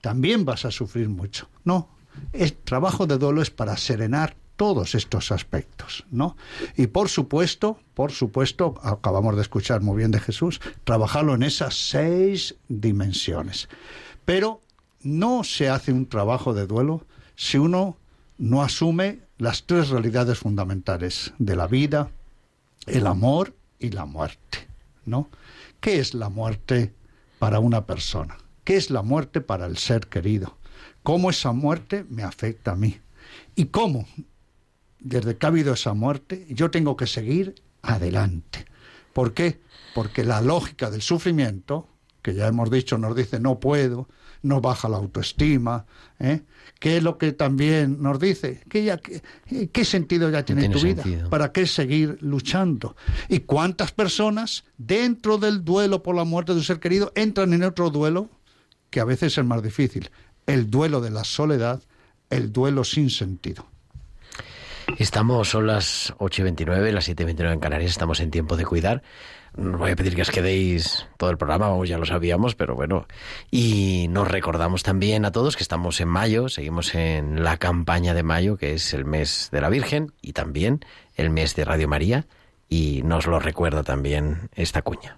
[0.01, 1.49] También vas a sufrir mucho.
[1.63, 1.89] No,
[2.33, 6.35] el trabajo de duelo es para serenar todos estos aspectos, ¿no?
[6.75, 11.75] Y por supuesto, por supuesto, acabamos de escuchar muy bien de Jesús, trabajarlo en esas
[11.75, 13.69] seis dimensiones.
[14.25, 14.61] Pero
[15.01, 17.97] no se hace un trabajo de duelo si uno
[18.37, 22.09] no asume las tres realidades fundamentales de la vida,
[22.87, 24.67] el amor y la muerte,
[25.05, 25.29] ¿no?
[25.79, 26.93] ¿Qué es la muerte
[27.37, 28.37] para una persona?
[28.63, 30.56] ¿Qué es la muerte para el ser querido?
[31.07, 32.99] ¿Cómo esa muerte me afecta a mí?
[33.55, 34.05] ¿Y cómo,
[34.99, 38.65] desde que ha habido esa muerte, yo tengo que seguir adelante?
[39.13, 39.61] ¿Por qué?
[39.95, 41.87] Porque la lógica del sufrimiento,
[42.21, 44.09] que ya hemos dicho, nos dice no puedo,
[44.41, 45.85] nos baja la autoestima,
[46.19, 46.41] ¿eh?
[46.77, 48.61] ¿Qué es lo que también nos dice?
[48.67, 49.21] ¿Qué, ya, qué,
[49.71, 51.03] qué sentido ya tiene, tiene tu vida?
[51.03, 51.29] sentido.
[51.29, 52.97] ¿Para qué seguir luchando?
[53.29, 57.63] ¿Y cuántas personas dentro del duelo por la muerte de un ser querido entran en
[57.63, 58.29] otro duelo
[58.89, 60.09] que a veces es más difícil?
[60.47, 61.81] El duelo de la soledad,
[62.29, 63.65] el duelo sin sentido.
[64.97, 68.55] Estamos, son las 8 y 29, las 7 y 29 en Canarias, estamos en tiempo
[68.55, 69.03] de cuidar.
[69.57, 72.75] Nos voy a pedir que os quedéis todo el programa, vamos, ya lo sabíamos, pero
[72.75, 73.07] bueno.
[73.51, 78.23] Y nos recordamos también a todos que estamos en mayo, seguimos en la campaña de
[78.23, 80.79] mayo, que es el mes de la Virgen y también
[81.15, 82.25] el mes de Radio María,
[82.69, 85.17] y nos lo recuerda también esta cuña.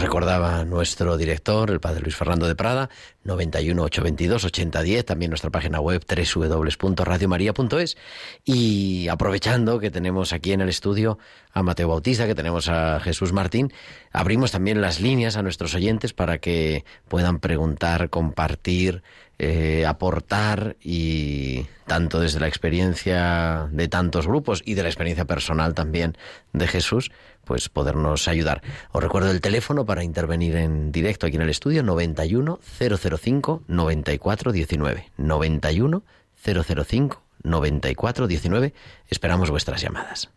[0.00, 2.88] Recordaba nuestro director, el padre Luis Fernando de Prada,
[3.24, 7.96] 91 822 8010, también nuestra página web www.radiomaria.es.
[8.44, 11.18] Y aprovechando que tenemos aquí en el estudio
[11.52, 13.72] a Mateo Bautista, que tenemos a Jesús Martín,
[14.12, 19.02] abrimos también las líneas a nuestros oyentes para que puedan preguntar, compartir,
[19.40, 25.74] eh, aportar y tanto desde la experiencia de tantos grupos y de la experiencia personal
[25.74, 26.16] también
[26.52, 27.10] de Jesús,
[27.48, 28.62] pues podernos ayudar.
[28.92, 34.52] Os recuerdo el teléfono para intervenir en directo aquí en el estudio 91 005 94
[34.52, 36.02] 19 91
[36.44, 38.74] 005 94 19.
[39.08, 40.30] Esperamos vuestras llamadas.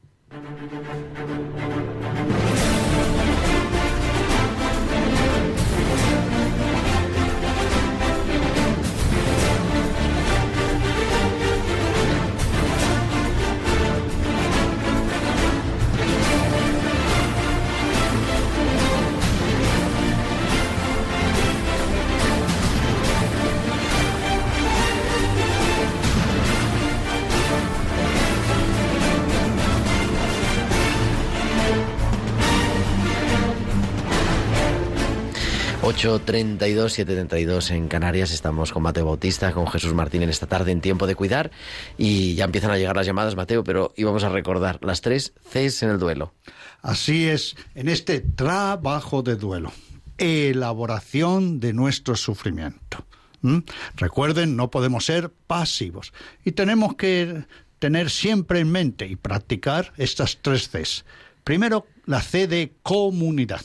[35.92, 38.32] Ocho treinta y dos, siete treinta y dos en Canarias.
[38.32, 41.52] Estamos con Mateo Bautista, con Jesús Martín en esta tarde en Tiempo de Cuidar.
[41.98, 45.84] Y ya empiezan a llegar las llamadas, Mateo, pero íbamos a recordar las tres Cs
[45.84, 46.34] en el duelo.
[46.82, 49.74] Así es, en este trabajo de duelo,
[50.18, 53.06] elaboración de nuestro sufrimiento.
[53.42, 53.58] ¿Mm?
[53.98, 56.14] Recuerden, no podemos ser pasivos
[56.46, 57.44] y tenemos que
[57.80, 61.04] tener siempre en mente y practicar estas tres Cs.
[61.44, 63.62] Primero, la C de comunidad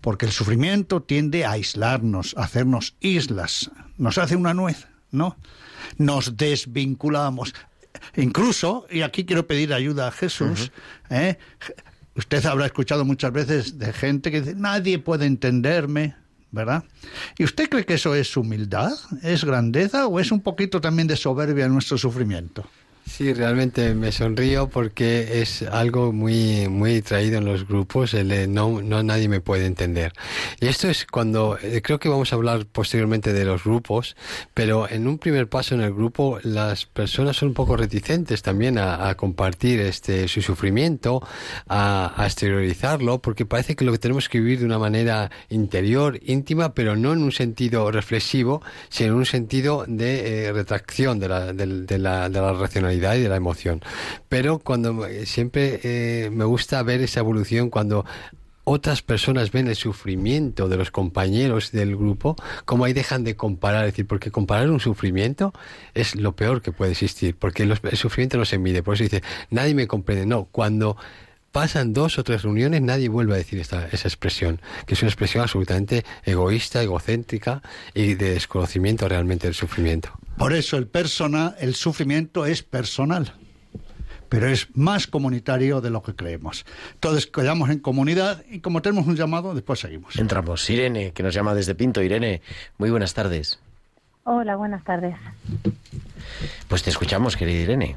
[0.00, 5.36] porque el sufrimiento tiende a aislarnos, a hacernos islas, nos hace una nuez, ¿no?
[5.98, 7.54] Nos desvinculamos.
[8.16, 10.70] Incluso, y aquí quiero pedir ayuda a Jesús,
[11.10, 11.38] ¿eh?
[12.14, 16.16] usted habrá escuchado muchas veces de gente que dice, nadie puede entenderme,
[16.50, 16.84] ¿verdad?
[17.38, 21.16] ¿Y usted cree que eso es humildad, es grandeza o es un poquito también de
[21.16, 22.68] soberbia en nuestro sufrimiento?
[23.06, 28.82] Sí, realmente me sonrío porque es algo muy muy traído en los grupos, el no,
[28.82, 30.12] no nadie me puede entender.
[30.60, 34.16] Y esto es cuando, eh, creo que vamos a hablar posteriormente de los grupos,
[34.52, 38.76] pero en un primer paso en el grupo las personas son un poco reticentes también
[38.76, 41.22] a, compartir este su sufrimiento,
[41.68, 46.18] a, a, exteriorizarlo, porque parece que lo que tenemos que vivir de una manera interior,
[46.24, 51.28] íntima, pero no en un sentido reflexivo, sino en un sentido de eh, retracción de
[51.28, 53.82] la, de, de la, de la racionalidad y de la emoción.
[54.28, 58.04] Pero cuando siempre eh, me gusta ver esa evolución cuando
[58.68, 63.84] otras personas ven el sufrimiento de los compañeros del grupo, como ahí dejan de comparar,
[63.84, 65.52] es decir, porque comparar un sufrimiento
[65.94, 69.22] es lo peor que puede existir, porque el sufrimiento no se mide, por eso dice,
[69.50, 70.96] nadie me comprende, no, cuando
[71.56, 75.08] pasan dos o tres reuniones, nadie vuelve a decir esta, esa expresión, que es una
[75.08, 77.62] expresión absolutamente egoísta, egocéntrica
[77.94, 80.10] y de desconocimiento realmente del sufrimiento.
[80.36, 83.32] Por eso el persona, el sufrimiento es personal,
[84.28, 86.66] pero es más comunitario de lo que creemos.
[86.92, 90.14] Entonces quedamos en comunidad y como tenemos un llamado, después seguimos.
[90.16, 90.68] Entramos.
[90.68, 92.02] Irene, que nos llama desde Pinto.
[92.02, 92.42] Irene,
[92.76, 93.58] muy buenas tardes.
[94.24, 95.16] Hola, buenas tardes.
[96.68, 97.96] Pues te escuchamos, querida Irene.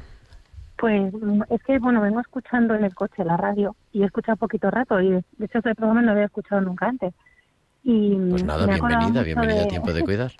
[0.80, 1.12] Pues
[1.50, 4.98] es que, bueno, vengo escuchando en el coche la radio y he escuchado poquito rato
[4.98, 7.12] y de hecho este programa no lo había escuchado nunca antes.
[7.84, 9.64] Y pues nada, bienvenida, bienvenida de...
[9.64, 10.32] a Tiempo de Cuidar.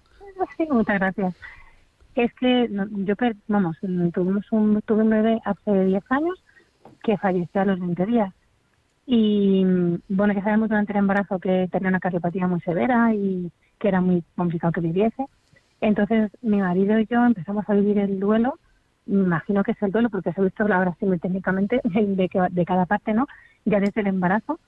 [0.56, 1.34] sí, muchas gracias.
[2.14, 3.14] Es que yo,
[3.48, 3.76] vamos,
[4.14, 6.42] tuvimos un, tuve un bebé hace 10 años
[7.02, 8.32] que falleció a los 20 días.
[9.04, 9.62] Y
[10.08, 14.00] bueno, que sabemos durante el embarazo que tenía una cardiopatía muy severa y que era
[14.00, 15.26] muy complicado que viviese.
[15.82, 18.58] Entonces mi marido y yo empezamos a vivir el duelo
[19.10, 22.86] me imagino que es el duelo porque se ha visto ahora técnicamente de, de cada
[22.86, 23.26] parte, ¿no?
[23.64, 24.58] Ya desde el embarazo.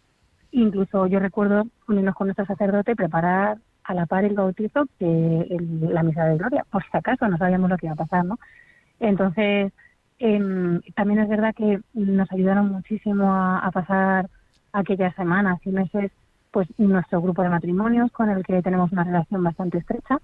[0.50, 5.94] Incluso yo recuerdo unirnos con nuestro sacerdote preparar a la par el bautizo que el,
[5.94, 8.38] la misa de gloria, por si acaso no sabíamos lo que iba a pasar, ¿no?
[9.00, 9.72] Entonces,
[10.18, 14.28] eh, también es verdad que nos ayudaron muchísimo a, a, pasar
[14.72, 16.12] aquellas semanas y meses,
[16.50, 20.18] pues nuestro grupo de matrimonios con el que tenemos una relación bastante estrecha,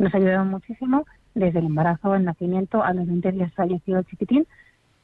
[0.00, 4.46] nos ayudaron muchísimo desde el embarazo, el nacimiento, a los 20 días falleció el chiquitín.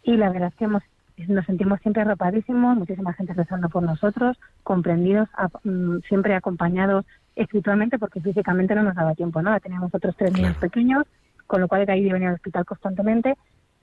[0.02, 0.82] Y la verdad es que hemos,
[1.28, 7.04] nos sentimos siempre arropadísimos, muchísima gente rezando por nosotros, comprendidos, a, mm, siempre acompañados
[7.36, 9.58] espiritualmente porque físicamente no nos daba tiempo, ¿no?
[9.60, 11.04] Teníamos otros tres niños pequeños,
[11.46, 13.36] con lo cual ir y venir al hospital constantemente,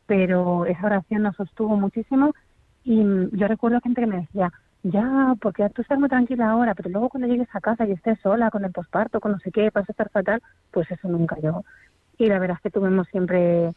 [0.08, 2.34] pero esa oración nos sostuvo muchísimo.
[2.84, 4.52] Y mm, yo recuerdo gente que me decía,
[4.84, 8.20] ya, porque tú estás muy tranquila ahora, pero luego cuando llegues a casa y estés
[8.20, 11.38] sola con el posparto, con no sé qué, vas a estar fatal, pues eso nunca
[11.38, 11.64] llegó.
[12.18, 13.72] Y la verdad es que tuvimos siempre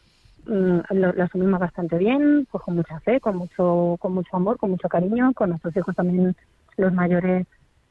[0.46, 4.58] mm, lo, lo asumimos bastante bien, pues con mucha fe, con mucho, con mucho amor,
[4.58, 6.34] con mucho cariño, con nuestros hijos también
[6.76, 7.46] los mayores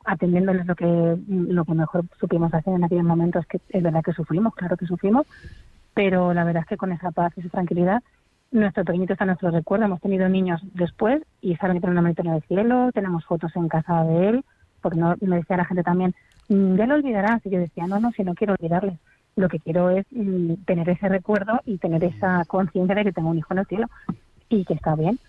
[0.05, 4.13] atendiéndoles lo que lo que mejor supimos hacer en aquellos momentos que es verdad que
[4.13, 5.25] sufrimos, claro que sufrimos,
[5.95, 8.03] pero la verdad es que con esa paz y esa tranquilidad
[8.55, 9.85] nuestro pequeñito está en nuestro recuerdo.
[9.85, 13.67] Hemos tenido niños después y saben que tiene una manita del cielo, tenemos fotos en
[13.67, 14.45] casa de él,
[14.81, 16.13] porque no, me decía la gente también,
[16.49, 17.45] "Mm, ya lo olvidarás.
[17.45, 18.99] Y yo decía, no, no, si no quiero olvidarles.
[19.35, 23.29] Lo que quiero es mm, tener ese recuerdo y tener esa conciencia de que tengo
[23.29, 23.87] un hijo en el cielo
[24.49, 25.19] y que está bien.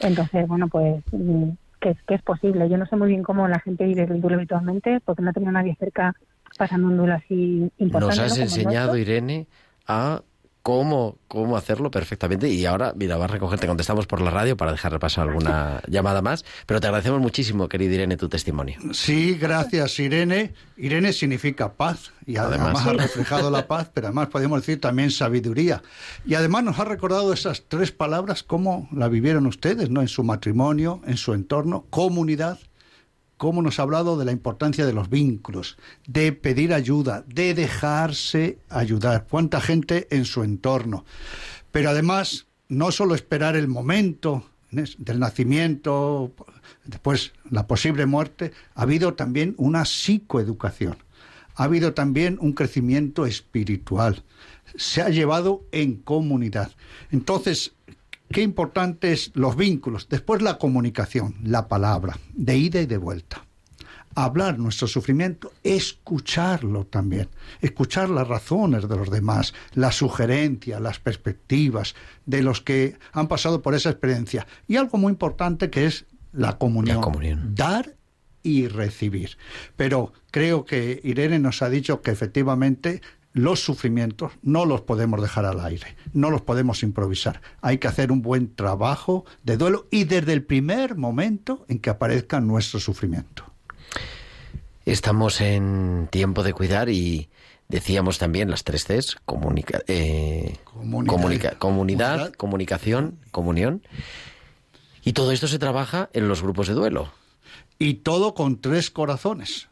[0.00, 1.44] Entonces, bueno, pues mm,
[1.80, 2.68] que, es- que es posible.
[2.68, 5.32] Yo no sé muy bien cómo la gente vive el duelo habitualmente, porque no he
[5.32, 6.14] tenido nadie cerca
[6.58, 8.22] pasando un duelo así importante.
[8.22, 8.96] Nos has el enseñado.
[8.96, 9.46] Irene,
[9.88, 10.20] a
[10.66, 12.48] cómo, cómo hacerlo perfectamente.
[12.48, 15.80] Y ahora, mira, vas a recoger, te contestamos por la radio para dejar repasar alguna
[15.86, 16.44] llamada más.
[16.66, 18.76] Pero te agradecemos muchísimo, querida Irene, tu testimonio.
[18.92, 20.54] Sí, gracias Irene.
[20.76, 22.86] Irene significa paz y además, Además.
[22.88, 25.84] ha reflejado la paz, pero además podemos decir también sabiduría.
[26.24, 30.00] Y además nos ha recordado esas tres palabras, cómo la vivieron ustedes, ¿no?
[30.00, 32.58] En su matrimonio, en su entorno, comunidad,
[33.36, 35.76] cómo nos ha hablado de la importancia de los vínculos,
[36.06, 39.26] de pedir ayuda, de dejarse ayudar.
[39.28, 41.04] Cuánta gente en su entorno.
[41.70, 46.32] Pero además, no solo esperar el momento del nacimiento,
[46.84, 50.96] después la posible muerte, ha habido también una psicoeducación,
[51.54, 54.24] ha habido también un crecimiento espiritual,
[54.76, 56.72] se ha llevado en comunidad.
[57.10, 57.72] Entonces,
[58.30, 63.46] qué importantes los vínculos, después la comunicación, la palabra, de ida y de vuelta
[64.16, 67.28] hablar nuestro sufrimiento, escucharlo también,
[67.60, 73.60] escuchar las razones de los demás, las sugerencias, las perspectivas de los que han pasado
[73.62, 74.46] por esa experiencia.
[74.66, 76.96] Y algo muy importante que es la comunión.
[76.96, 77.54] La comunión.
[77.54, 77.94] Dar
[78.42, 79.36] y recibir.
[79.76, 83.02] Pero creo que Irene nos ha dicho que efectivamente
[83.36, 87.42] los sufrimientos no los podemos dejar al aire, no los podemos improvisar.
[87.60, 91.90] Hay que hacer un buen trabajo de duelo y desde el primer momento en que
[91.90, 93.44] aparezca nuestro sufrimiento.
[94.86, 97.28] Estamos en tiempo de cuidar y
[97.68, 101.12] decíamos también las tres Cs, comunica- eh, Comunidad.
[101.14, 102.32] comunica- comunidad, Comunidad.
[102.36, 103.82] comunicación, comunión.
[105.04, 107.12] Y todo esto se trabaja en los grupos de duelo.
[107.78, 109.68] y todo con tres corazones.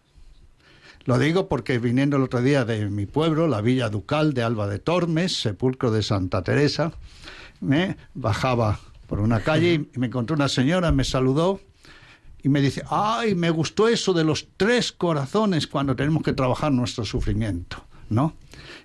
[1.04, 4.66] Lo digo porque viniendo el otro día de mi pueblo, la Villa Ducal de Alba
[4.66, 6.92] de Tormes, sepulcro de Santa Teresa,
[7.60, 11.60] me bajaba por una calle y me encontré una señora, me saludó
[12.42, 16.72] y me dice, ay, me gustó eso de los tres corazones cuando tenemos que trabajar
[16.72, 18.34] nuestro sufrimiento, ¿no?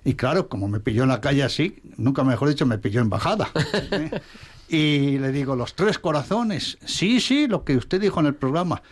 [0.03, 3.09] Y claro, como me pilló en la calle así, nunca mejor dicho, me pilló en
[3.09, 3.49] bajada.
[3.91, 4.22] ¿eh?
[4.72, 8.84] Y le digo, los tres corazones, sí, sí, lo que usted dijo en el programa.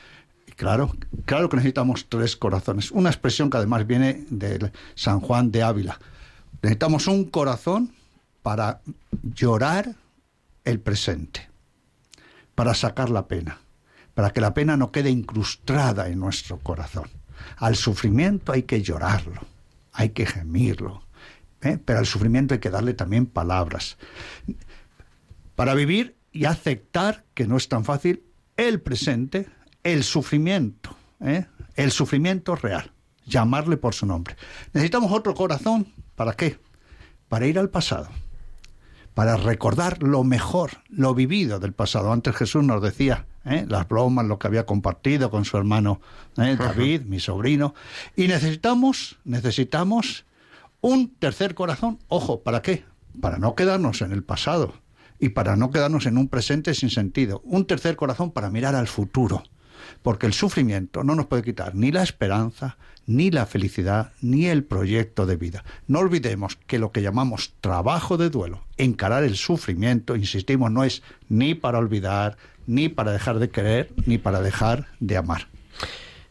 [0.57, 0.91] Claro,
[1.25, 2.89] claro que necesitamos tres corazones.
[2.89, 5.99] Una expresión que además viene de San Juan de Ávila.
[6.63, 7.93] Necesitamos un corazón
[8.41, 8.81] para
[9.21, 9.95] llorar
[10.65, 11.47] el presente,
[12.55, 13.59] para sacar la pena,
[14.15, 17.07] para que la pena no quede incrustada en nuestro corazón.
[17.57, 19.41] Al sufrimiento hay que llorarlo,
[19.93, 21.03] hay que gemirlo,
[21.61, 21.77] ¿eh?
[21.85, 23.97] pero al sufrimiento hay que darle también palabras.
[25.55, 28.23] Para vivir y aceptar que no es tan fácil
[28.57, 29.47] el presente,
[29.87, 31.45] el sufrimiento, ¿eh?
[31.75, 32.91] el sufrimiento real,
[33.25, 34.35] llamarle por su nombre.
[34.73, 36.59] Necesitamos otro corazón, ¿para qué?
[37.29, 38.09] Para ir al pasado,
[39.13, 42.11] para recordar lo mejor, lo vivido del pasado.
[42.11, 43.65] Antes Jesús nos decía ¿eh?
[43.69, 46.01] las bromas, lo que había compartido con su hermano
[46.37, 46.57] ¿eh?
[46.59, 47.73] David, mi sobrino.
[48.17, 50.25] Y necesitamos, necesitamos
[50.81, 51.99] un tercer corazón.
[52.09, 52.83] Ojo, ¿para qué?
[53.21, 54.73] Para no quedarnos en el pasado
[55.17, 57.41] y para no quedarnos en un presente sin sentido.
[57.45, 59.43] Un tercer corazón para mirar al futuro.
[60.01, 64.63] Porque el sufrimiento no nos puede quitar ni la esperanza, ni la felicidad, ni el
[64.63, 65.63] proyecto de vida.
[65.87, 71.03] No olvidemos que lo que llamamos trabajo de duelo, encarar el sufrimiento, insistimos, no es
[71.29, 72.37] ni para olvidar,
[72.67, 75.47] ni para dejar de querer, ni para dejar de amar.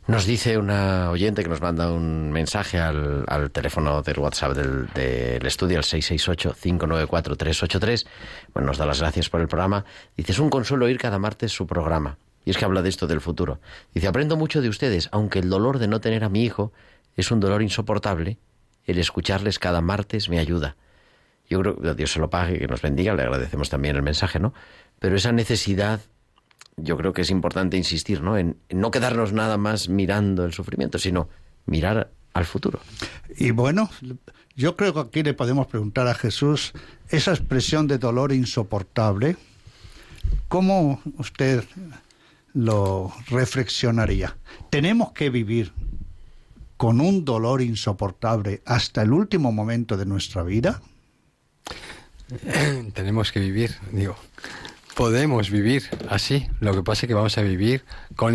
[0.06, 5.44] Nos dice una oyente que nos manda un mensaje al, teléfono del WhatsApp del, del
[5.44, 8.06] estudio, al 668-594-383.
[8.54, 9.84] Bueno, nos da las gracias por el programa.
[10.16, 12.18] Dice, es un consuelo oír cada martes su programa.
[12.46, 13.60] Y es que habla de esto del futuro.
[13.92, 16.72] Dice, aprendo mucho de ustedes, aunque el dolor de no tener a mi hijo
[17.16, 18.38] es un dolor insoportable,
[18.84, 20.76] el escucharles cada martes me ayuda.
[21.50, 24.38] Yo creo que Dios se lo pague, que nos bendiga, le agradecemos también el mensaje,
[24.38, 24.54] ¿no?
[25.00, 26.00] Pero esa necesidad
[26.76, 28.38] yo creo que es importante insistir, ¿no?
[28.38, 31.28] En, en no quedarnos nada más mirando el sufrimiento, sino
[31.66, 32.78] mirar al futuro.
[33.36, 33.90] Y bueno,
[34.54, 36.74] yo creo que aquí le podemos preguntar a Jesús
[37.08, 39.36] esa expresión de dolor insoportable,
[40.48, 41.64] ¿cómo usted
[42.56, 44.36] lo reflexionaría?
[44.70, 45.72] ¿Tenemos que vivir
[46.78, 50.80] con un dolor insoportable hasta el último momento de nuestra vida?
[52.94, 54.16] tenemos que vivir, digo,
[54.94, 56.46] podemos vivir así.
[56.60, 57.84] Lo que pasa es que vamos a vivir
[58.16, 58.34] con,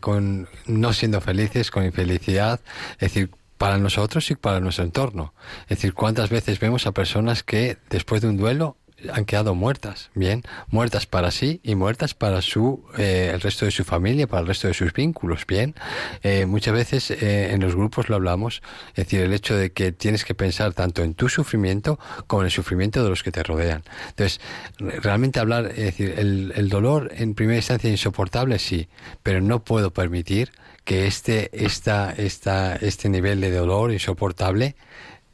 [0.00, 2.60] con no siendo felices, con infelicidad,
[2.94, 5.34] es decir, para nosotros y para nuestro entorno.
[5.64, 8.78] Es decir, cuántas veces vemos a personas que después de un duelo
[9.12, 13.70] han quedado muertas, bien, muertas para sí y muertas para su eh, el resto de
[13.70, 15.74] su familia, para el resto de sus vínculos, bien.
[16.22, 19.92] Eh, muchas veces eh, en los grupos lo hablamos, es decir, el hecho de que
[19.92, 23.42] tienes que pensar tanto en tu sufrimiento como en el sufrimiento de los que te
[23.42, 23.82] rodean.
[24.08, 24.40] Entonces,
[24.78, 28.88] realmente hablar, es decir, el, el dolor en primera instancia insoportable, sí,
[29.22, 30.50] pero no puedo permitir
[30.88, 34.74] que este, esta, esta, este nivel de dolor insoportable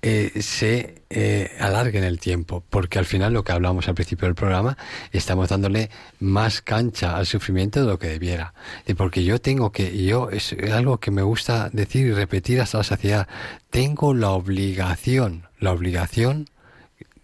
[0.07, 4.76] eh, se eh, el tiempo, porque al final lo que hablamos al principio del programa,
[5.12, 5.88] estamos dándole
[6.20, 8.52] más cancha al sufrimiento de lo que debiera.
[8.86, 12.76] Y porque yo tengo que, yo es algo que me gusta decir y repetir hasta
[12.78, 13.28] la saciedad,
[13.70, 16.50] tengo la obligación, la obligación,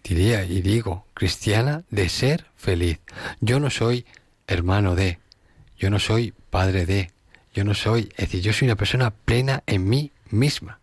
[0.03, 2.97] diría y digo, cristiana, de ser feliz.
[3.41, 4.07] Yo no soy
[4.47, 5.19] hermano de,
[5.77, 7.11] yo no soy padre de,
[7.53, 10.80] yo no soy, es decir, yo soy una persona plena en mí misma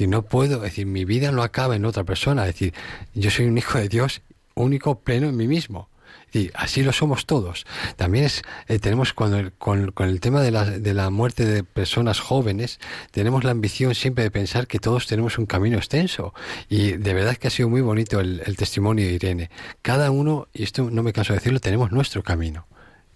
[0.00, 2.42] decir, no puedo, es decir, mi vida no acaba en otra persona.
[2.46, 2.74] Es decir,
[3.14, 4.22] yo soy un hijo de Dios
[4.54, 5.90] único, pleno en mí mismo.
[6.32, 7.66] Y así lo somos todos.
[7.96, 12.20] También es, eh, tenemos cuando con, el tema de la, de la muerte de personas
[12.20, 12.78] jóvenes,
[13.10, 16.32] tenemos la ambición siempre de pensar que todos tenemos un camino extenso.
[16.68, 19.50] Y de verdad que ha sido muy bonito el, testimonio de Irene.
[19.82, 22.66] Cada uno, y esto no me canso de decirlo, tenemos nuestro camino.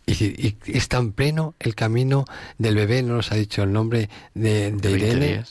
[0.06, 2.26] Y, es tan pleno el camino
[2.58, 5.44] del bebé, no nos ha dicho el nombre de, de Irene.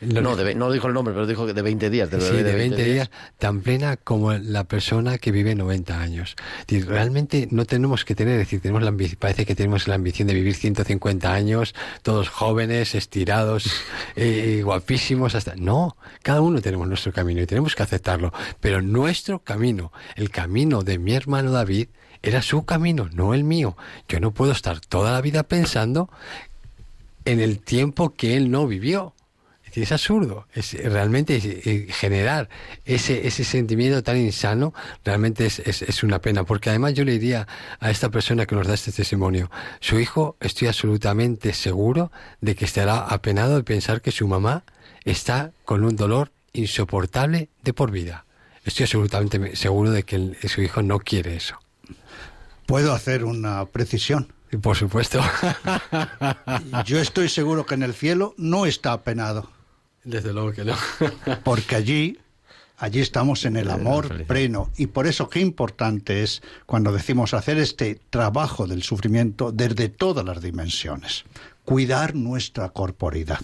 [0.00, 2.08] No, no dijo el nombre, pero dijo que de 20 días.
[2.08, 6.36] De sí, de 20, días, tan plena como la persona que vive 90 años.
[6.68, 10.34] realmente no tenemos que tener, es decir, tenemos la parece que tenemos la ambición de
[10.34, 13.68] vivir 150 años, todos jóvenes, estirados,
[14.16, 15.56] eh, guapísimos, hasta...
[15.56, 18.32] No, cada uno tenemos nuestro camino y tenemos que aceptarlo.
[18.60, 21.88] Pero nuestro camino, el camino de mi hermano David,
[22.22, 23.76] era su camino, no el mío.
[24.08, 26.08] Yo no puedo estar toda la vida pensando
[27.24, 29.14] en el tiempo que él no vivió
[29.82, 30.46] es absurdo.
[30.54, 31.40] Es, realmente
[31.90, 32.48] generar
[32.84, 34.74] ese, ese sentimiento tan insano
[35.04, 36.44] realmente es, es, una pena.
[36.44, 37.46] Porque además yo le diría
[37.80, 39.50] a esta persona que nos da este testimonio,
[39.80, 42.10] su hijo estoy absolutamente seguro
[42.40, 44.64] de que estará apenado de pensar que su mamá
[45.04, 48.24] está con un dolor insoportable de por vida.
[48.64, 51.58] Estoy absolutamente seguro de que su hijo no quiere eso.
[52.66, 54.32] ¿Puedo hacer una precisión?
[54.62, 55.20] Por supuesto.
[56.84, 59.50] Yo estoy seguro que en el cielo no está apenado.
[60.08, 60.74] Desde luego que no.
[61.44, 62.18] Porque allí,
[62.78, 64.70] allí estamos en el amor pleno.
[64.78, 70.24] Y por eso qué importante es cuando decimos hacer este trabajo del sufrimiento desde todas
[70.24, 71.24] las dimensiones.
[71.62, 73.40] Cuidar nuestra corporidad.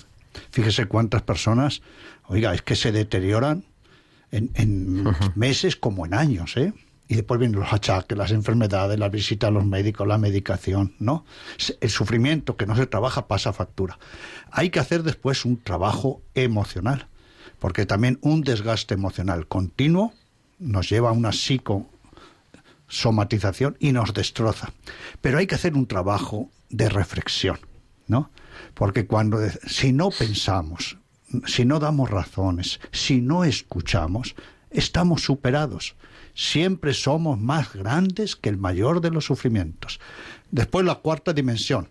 [0.50, 1.82] Fíjese cuántas personas,
[2.28, 3.66] oiga, es que se deterioran
[4.30, 5.04] en, en
[5.34, 6.72] meses como en años, ¿eh?
[7.14, 11.24] Y después vienen los achaques, las enfermedades, la visita a los médicos, la medicación, ¿no?
[11.80, 14.00] El sufrimiento que no se trabaja pasa factura.
[14.50, 17.06] Hay que hacer después un trabajo emocional,
[17.60, 20.12] porque también un desgaste emocional continuo
[20.58, 24.72] nos lleva a una psicosomatización y nos destroza.
[25.20, 27.60] Pero hay que hacer un trabajo de reflexión,
[28.08, 28.32] ¿no?
[28.74, 29.38] Porque cuando
[29.68, 30.98] si no pensamos,
[31.46, 34.34] si no damos razones, si no escuchamos,
[34.70, 35.94] estamos superados
[36.34, 40.00] siempre somos más grandes que el mayor de los sufrimientos.
[40.50, 41.88] Después la cuarta dimensión,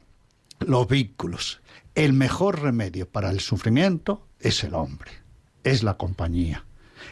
[0.59, 1.61] los vínculos.
[1.95, 5.11] El mejor remedio para el sufrimiento es el hombre,
[5.63, 6.65] es la compañía.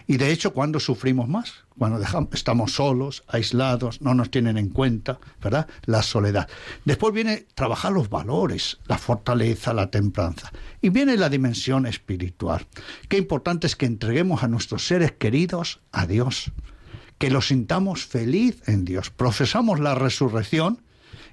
[0.07, 4.69] Y de hecho, cuando sufrimos más, cuando dejamos, estamos solos, aislados, no nos tienen en
[4.69, 5.67] cuenta, ¿verdad?
[5.83, 6.49] La soledad.
[6.85, 10.51] Después viene trabajar los valores, la fortaleza, la templanza.
[10.81, 12.67] Y viene la dimensión espiritual.
[13.09, 16.51] Qué importante es que entreguemos a nuestros seres queridos a Dios
[17.21, 19.11] que lo sintamos feliz en Dios.
[19.11, 20.81] Profesamos la resurrección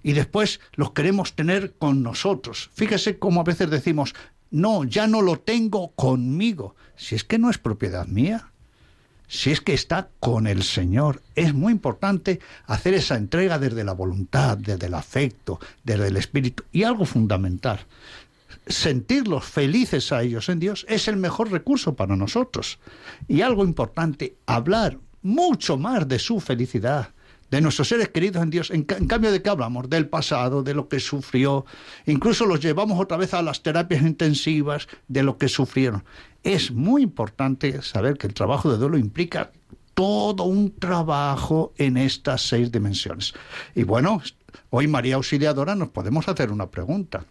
[0.03, 2.69] y después los queremos tener con nosotros.
[2.75, 4.15] Fíjese cómo a veces decimos,
[4.51, 6.77] no, ya no lo tengo conmigo.
[6.95, 8.53] Si es que no es propiedad mía,
[9.29, 11.23] si es que está con el Señor.
[11.35, 16.65] Es muy importante hacer esa entrega desde la voluntad, desde el afecto, desde el espíritu.
[16.71, 17.81] Y algo fundamental,
[18.67, 22.79] sentirlos felices a ellos en Dios es el mejor recurso para nosotros.
[23.27, 27.11] Y algo importante, hablar mucho más de su felicidad,
[27.51, 28.71] de nuestros seres queridos en Dios.
[28.71, 29.89] En, cambio, ¿de qué hablamos?
[29.89, 31.65] Del pasado, de lo que sufrió.
[32.07, 36.05] Incluso los llevamos otra vez a las terapias intensivas de lo que sufrieron.
[36.43, 39.51] Es muy importante saber que el trabajo de duelo implica
[39.95, 43.35] todo un trabajo en estas seis dimensiones.
[43.75, 44.23] Y bueno,
[44.71, 47.25] hoy María Auxiliadora nos podemos hacer una pregunta.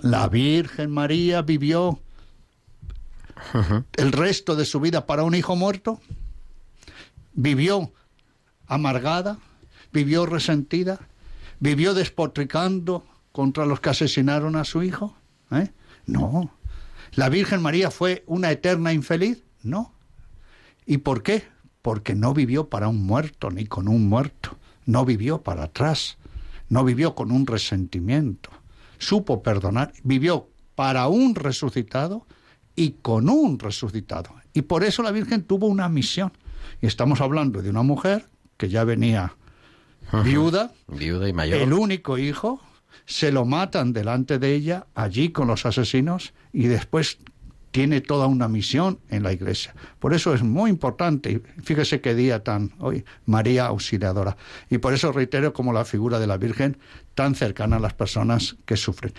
[0.00, 2.00] ¿La Virgen María vivió
[3.96, 6.00] el resto de su vida para un hijo muerto?
[7.32, 7.92] Vivió
[8.66, 9.38] amargada,
[9.92, 11.00] vivió resentida,
[11.58, 15.16] vivió despotricando contra los que asesinaron a su hijo.
[15.50, 15.70] ¿Eh?
[16.06, 16.50] No.
[17.12, 19.42] ¿La Virgen María fue una eterna infeliz?
[19.62, 19.92] No.
[20.86, 21.44] ¿Y por qué?
[21.82, 24.56] Porque no vivió para un muerto ni con un muerto.
[24.86, 26.18] No vivió para atrás.
[26.68, 28.50] No vivió con un resentimiento.
[28.98, 29.92] Supo perdonar.
[30.02, 32.26] Vivió para un resucitado
[32.76, 34.34] y con un resucitado.
[34.52, 36.32] Y por eso la Virgen tuvo una misión.
[36.80, 38.26] Y estamos hablando de una mujer
[38.56, 39.34] que ya venía
[40.24, 41.60] viuda, viuda y mayor.
[41.60, 42.60] el único hijo,
[43.06, 47.18] se lo matan delante de ella, allí con los asesinos, y después
[47.70, 49.74] tiene toda una misión en la iglesia.
[49.98, 54.36] Por eso es muy importante, fíjese qué día tan hoy, María Auxiliadora.
[54.68, 56.78] Y por eso reitero como la figura de la Virgen
[57.14, 59.12] tan cercana a las personas que sufren.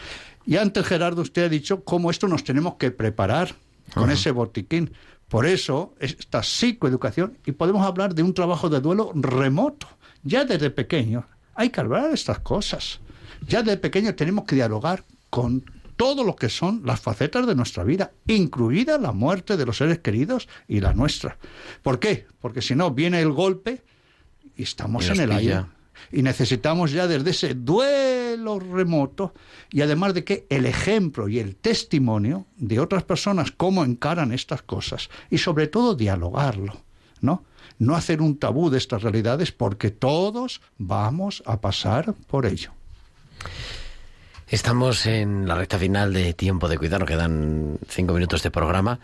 [0.45, 3.55] Y antes, Gerardo, usted ha dicho cómo esto nos tenemos que preparar
[3.93, 4.91] con ese botiquín.
[5.31, 9.87] Por eso, esta psicoeducación, y podemos hablar de un trabajo de duelo remoto.
[10.23, 11.23] Ya desde pequeños
[11.55, 12.99] hay que hablar de estas cosas.
[13.47, 15.63] Ya desde pequeños tenemos que dialogar con
[15.95, 19.99] todo lo que son las facetas de nuestra vida, incluida la muerte de los seres
[19.99, 21.37] queridos y la nuestra.
[21.81, 22.27] ¿Por qué?
[22.41, 23.83] Porque si no, viene el golpe
[24.57, 25.37] y estamos Y en el pilla.
[25.59, 25.65] aire.
[26.11, 29.33] Y necesitamos ya desde ese duelo remoto
[29.71, 34.61] y además de que el ejemplo y el testimonio de otras personas cómo encaran estas
[34.61, 36.81] cosas y sobre todo dialogarlo,
[37.21, 37.43] ¿no?
[37.79, 42.71] No hacer un tabú de estas realidades porque todos vamos a pasar por ello.
[44.47, 48.99] Estamos en la recta final de Tiempo de Cuidar, nos quedan cinco minutos de programa,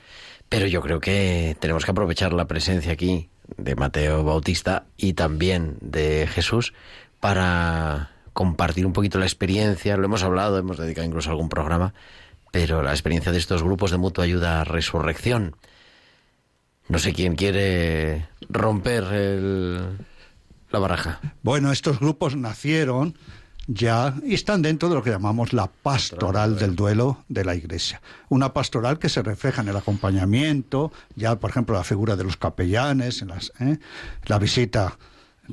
[0.49, 5.77] pero yo creo que tenemos que aprovechar la presencia aquí de Mateo Bautista y también
[5.81, 6.73] de Jesús
[7.19, 9.97] para compartir un poquito la experiencia.
[9.97, 11.93] Lo hemos hablado, hemos dedicado incluso algún programa,
[12.51, 15.55] pero la experiencia de estos grupos de mutua ayuda a resurrección.
[16.89, 19.97] No sé quién quiere romper el-
[20.69, 21.19] la baraja.
[21.43, 23.17] Bueno, estos grupos nacieron
[23.68, 28.01] ya y están dentro de lo que llamamos la pastoral del duelo de la Iglesia.
[28.30, 32.38] Una pastoral que se refleja en el acompañamiento, ya por ejemplo la figura de los
[32.38, 33.78] capellanes, en las, ¿eh?
[34.26, 34.97] la visita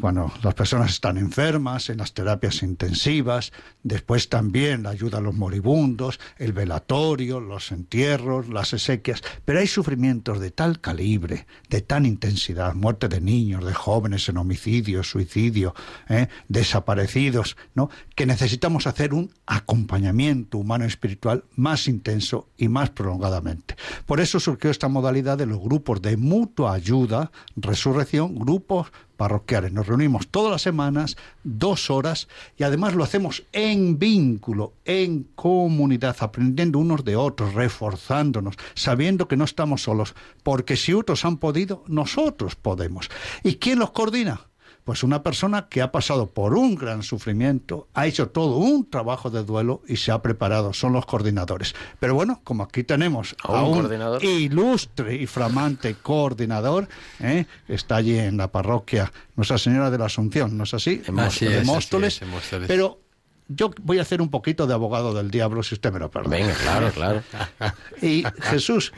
[0.00, 5.34] cuando las personas están enfermas, en las terapias intensivas, después también la ayuda a los
[5.34, 12.06] moribundos, el velatorio, los entierros, las exequias, pero hay sufrimientos de tal calibre, de tan
[12.06, 15.74] intensidad, muerte de niños, de jóvenes en homicidio, suicidio,
[16.08, 16.28] ¿eh?
[16.48, 17.90] desaparecidos, ¿no?
[18.14, 23.76] que necesitamos hacer un acompañamiento humano y espiritual más intenso y más prolongadamente.
[24.06, 29.72] Por eso surgió esta modalidad de los grupos de mutua ayuda, resurrección, grupos parroquiales.
[29.72, 36.16] Nos reunimos todas las semanas, dos horas, y además lo hacemos en vínculo, en comunidad,
[36.20, 41.84] aprendiendo unos de otros, reforzándonos, sabiendo que no estamos solos, porque si otros han podido,
[41.86, 43.10] nosotros podemos.
[43.42, 44.40] ¿Y quién los coordina?
[44.84, 49.30] Pues una persona que ha pasado por un gran sufrimiento, ha hecho todo un trabajo
[49.30, 51.74] de duelo y se ha preparado, son los coordinadores.
[51.98, 53.88] Pero bueno, como aquí tenemos ¿A un
[54.22, 56.88] ilustre y flamante coordinador,
[57.20, 57.46] ¿eh?
[57.66, 61.02] está allí en la parroquia Nuestra Señora de la Asunción, ¿no es así?
[61.06, 62.20] Es, de así es, Móstoles.
[62.66, 63.00] Pero
[63.48, 66.36] yo voy a hacer un poquito de abogado del diablo, si usted me lo perdona.
[66.36, 67.22] Venga, claro, claro.
[68.02, 68.92] Y Jesús,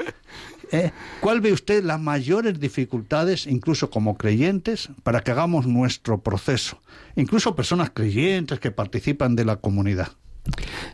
[0.73, 0.93] ¿eh?
[1.21, 6.81] ¿cuál ve usted las mayores dificultades, incluso como creyentes, para que hagamos nuestro proceso?
[7.15, 10.09] Incluso personas creyentes que participan de la comunidad.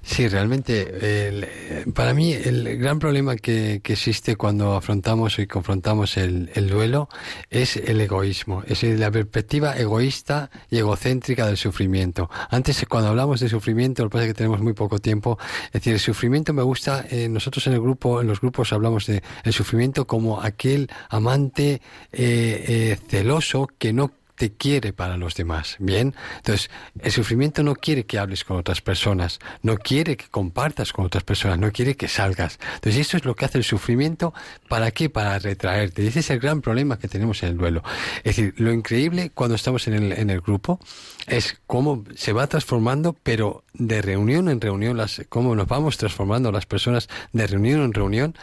[0.03, 1.47] Sí, realmente,
[1.95, 7.09] para mí el gran problema que, que existe cuando afrontamos y confrontamos el, el duelo
[7.51, 12.31] es el egoísmo, es la perspectiva egoísta y egocéntrica del sufrimiento.
[12.51, 15.73] Antes, cuando hablamos de sufrimiento, lo que pasa es que tenemos muy poco tiempo, es
[15.73, 19.23] decir, el sufrimiento me gusta, eh, nosotros en el grupo, en los grupos hablamos de
[19.45, 21.81] el sufrimiento como aquel amante
[22.13, 25.77] eh, eh, celoso que no te quiere para los demás.
[25.79, 26.71] Bien, entonces
[27.01, 31.25] el sufrimiento no quiere que hables con otras personas, no quiere que compartas con otras
[31.25, 32.59] personas, no quiere que salgas.
[32.75, 34.35] Entonces eso es lo que hace el sufrimiento.
[34.69, 35.11] ¿Para qué?
[35.11, 36.03] Para retraerte.
[36.03, 37.83] Y ese es el gran problema que tenemos en el duelo.
[38.25, 40.81] Es decir, lo increíble cuando estamos en el, en el grupo
[41.29, 46.51] es cómo se va transformando, pero de reunión en reunión, las, cómo nos vamos transformando
[46.53, 48.35] las personas de reunión en reunión,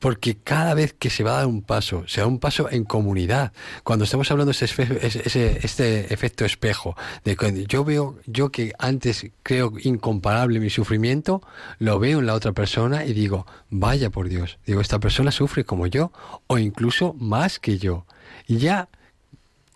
[0.00, 2.84] porque cada vez que se va a dar un paso, se da un paso en
[2.84, 3.52] comunidad.
[3.84, 8.72] Cuando estamos hablando de esfe- ese- este efecto espejo, de que yo veo, yo que
[8.78, 11.40] antes creo incomparable mi sufrimiento,
[11.78, 15.64] lo veo en la otra persona y digo, vaya por Dios, digo, esta persona sufre
[15.64, 16.12] como yo,
[16.48, 18.06] o incluso más que yo.
[18.46, 18.88] Y ya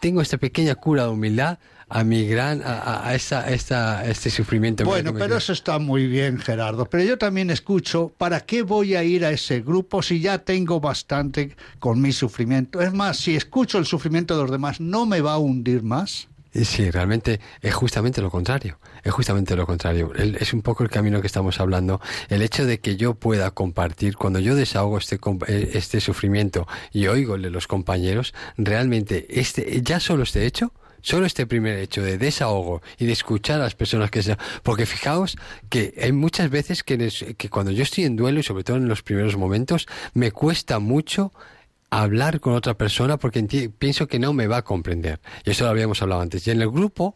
[0.01, 4.31] tengo esta pequeña cura de humildad a mi gran, a, a- a esa, esta, este
[4.31, 4.85] sufrimiento.
[4.85, 6.85] Bueno, pero eso está muy bien, Gerardo.
[6.87, 10.81] Pero yo también escucho, ¿para qué voy a ir a ese grupo si ya tengo
[10.81, 12.81] bastante con mi sufrimiento?
[12.81, 16.29] Es más, si escucho el sufrimiento de los demás, ¿no me va a hundir más?
[16.55, 18.79] Sí, realmente es justamente lo contrario.
[19.05, 20.13] Es justamente lo contrario.
[20.15, 22.01] Es un poco el camino que estamos hablando.
[22.31, 27.07] El hecho de que yo pueda compartir, cuando yo desahogo este, eh, este sufrimiento y
[27.07, 32.03] oigo el de los compañeros, realmente este, ya solo este hecho, solo este primer hecho
[32.03, 34.37] de desahogo y de escuchar a las personas que se...
[34.63, 35.37] Porque fijaos
[35.69, 38.77] que hay muchas veces que, les- que cuando yo estoy en duelo y sobre todo
[38.77, 41.33] en los primeros momentos, me cuesta mucho
[41.91, 43.43] hablar con otra persona porque
[43.79, 45.21] pienso que no me va a comprender.
[45.45, 46.47] Y eso lo habíamos hablado antes.
[46.47, 47.15] Y en el grupo,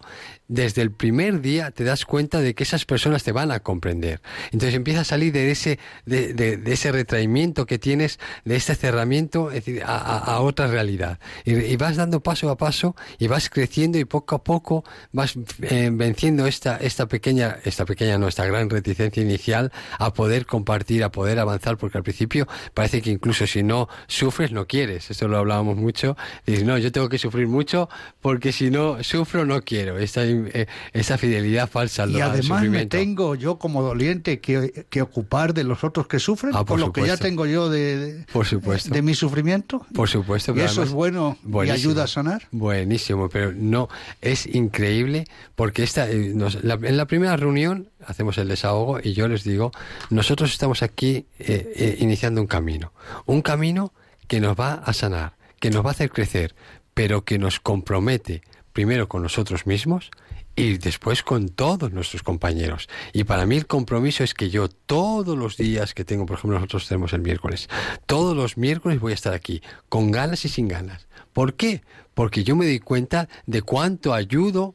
[0.49, 4.21] desde el primer día te das cuenta de que esas personas te van a comprender.
[4.51, 8.75] Entonces empieza a salir de ese, de, de- de ese retraimiento que tienes, de ese
[8.75, 11.19] cerramiento es decir, a, a- a otra realidad.
[11.45, 15.35] Y, y vas dando paso a paso y vas creciendo y poco a poco vas
[15.63, 21.05] eh, venciendo esta, esta pequeña, esta pequeña, no, esta gran reticencia inicial a poder compartir,
[21.05, 25.11] a poder avanzar, porque al principio parece que incluso si no sufres, no quieres.
[25.11, 26.17] Eso lo hablábamos mucho.
[26.47, 27.89] Dices, no, yo tengo que sufrir mucho
[28.21, 29.99] porque si no sufro, no quiero.
[29.99, 35.03] Esa, eh, esa fidelidad falsa al, Y además me tengo yo como doliente que, que
[35.03, 38.25] ocupar de los otros que sufren, Ah, por lo que ya tengo yo de, de,
[38.33, 38.93] Por supuesto.
[38.93, 39.87] de mi sufrimiento.
[39.95, 40.53] Por supuesto.
[40.55, 42.49] Y eso además- es bueno y ayuda a sanar.
[42.51, 43.89] Buenísimo, pero no,
[44.21, 49.13] es increíble porque esta, eh, nos- la- en la primera reunión hacemos el desahogo y
[49.13, 49.73] yo les digo,
[50.11, 52.93] nosotros estamos aquí eh, eh, iniciando un camino,
[53.27, 53.93] un camino
[54.29, 56.55] que nos va a sanar, que nos va a hacer crecer,
[56.95, 58.43] pero que nos compromete
[58.73, 60.11] primero con nosotros mismos
[60.55, 62.89] y después con todos nuestros compañeros.
[63.13, 66.59] Y para mí el compromiso es que yo todos los días que tengo, por ejemplo,
[66.59, 67.69] nosotros tenemos el miércoles,
[68.07, 71.07] todos los miércoles voy a estar aquí, con ganas y sin ganas.
[71.33, 71.83] ¿Por qué?
[72.15, 74.75] Porque yo me doy cuenta de cuánto ayudo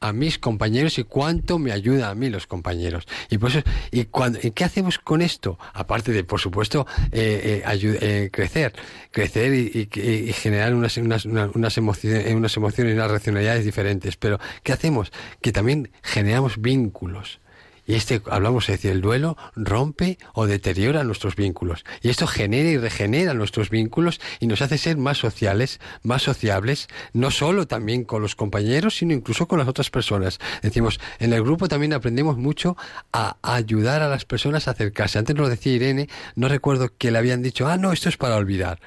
[0.00, 3.06] a mis compañeros y cuánto me ayuda a mí los compañeros.
[3.30, 3.50] Y por
[3.90, 5.58] y cuando, ¿y qué hacemos con esto?
[5.72, 8.74] Aparte de, por supuesto, eh, eh, eh, crecer,
[9.10, 9.88] crecer y,
[10.34, 14.16] generar unas, unas, una- unas, emociones, unas emociones y unas racionalidades diferentes.
[14.16, 15.12] Pero, ¿qué hacemos?
[15.40, 17.40] Que también generamos vínculos.
[17.86, 21.84] Y este, hablamos, es decir, el duelo rompe o deteriora nuestros vínculos.
[22.02, 26.88] Y esto genera y regenera nuestros vínculos y nos hace ser más sociales, más sociables,
[27.12, 30.38] no solo también con los compañeros, sino incluso con las otras personas.
[30.62, 32.76] Decimos, en el grupo también aprendemos mucho
[33.12, 35.18] a ayudar a las personas a acercarse.
[35.18, 38.36] Antes nos decía Irene, no recuerdo que le habían dicho, ah, no, esto es para
[38.36, 38.80] olvidar.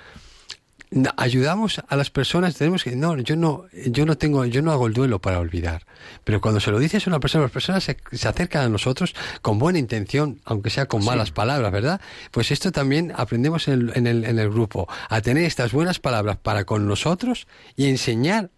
[1.18, 4.88] Ayudamos a las personas tenemos que no yo no yo no tengo yo no hago
[4.88, 5.86] el duelo para olvidar.
[6.24, 9.14] Pero cuando se lo dices a una persona las personas se, se acercan a nosotros
[9.44, 13.92] con buena intención aunque sea con malas palabras verdad pues esto también aprendemos en el,
[13.96, 18.50] en el, en el grupo a tener estas buenas palabras para con nosotros y enseñar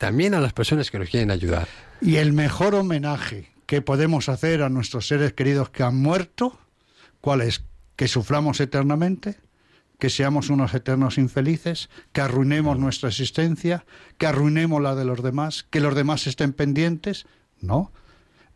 [0.00, 1.68] también a las personas que nos quieren ayudar.
[2.00, 6.58] Y el mejor homenaje que podemos hacer a nuestros seres queridos que han muerto,
[7.20, 7.62] ¿cuál es?
[7.96, 9.36] Que suframos eternamente,
[10.00, 13.84] que seamos unos eternos infelices, que arruinemos nuestra existencia,
[14.18, 17.26] que arruinemos la de los demás, que los demás estén pendientes.
[17.60, 17.92] No.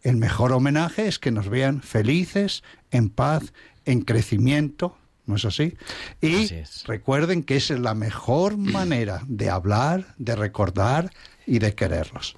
[0.02, 3.52] El mejor homenaje es que nos vean felices, en paz,
[3.84, 4.98] en crecimiento.
[5.26, 5.76] ¿No es así?
[6.20, 6.84] Y Así es.
[6.86, 11.10] recuerden que esa es la mejor manera de hablar, de recordar
[11.46, 12.36] y de quererlos.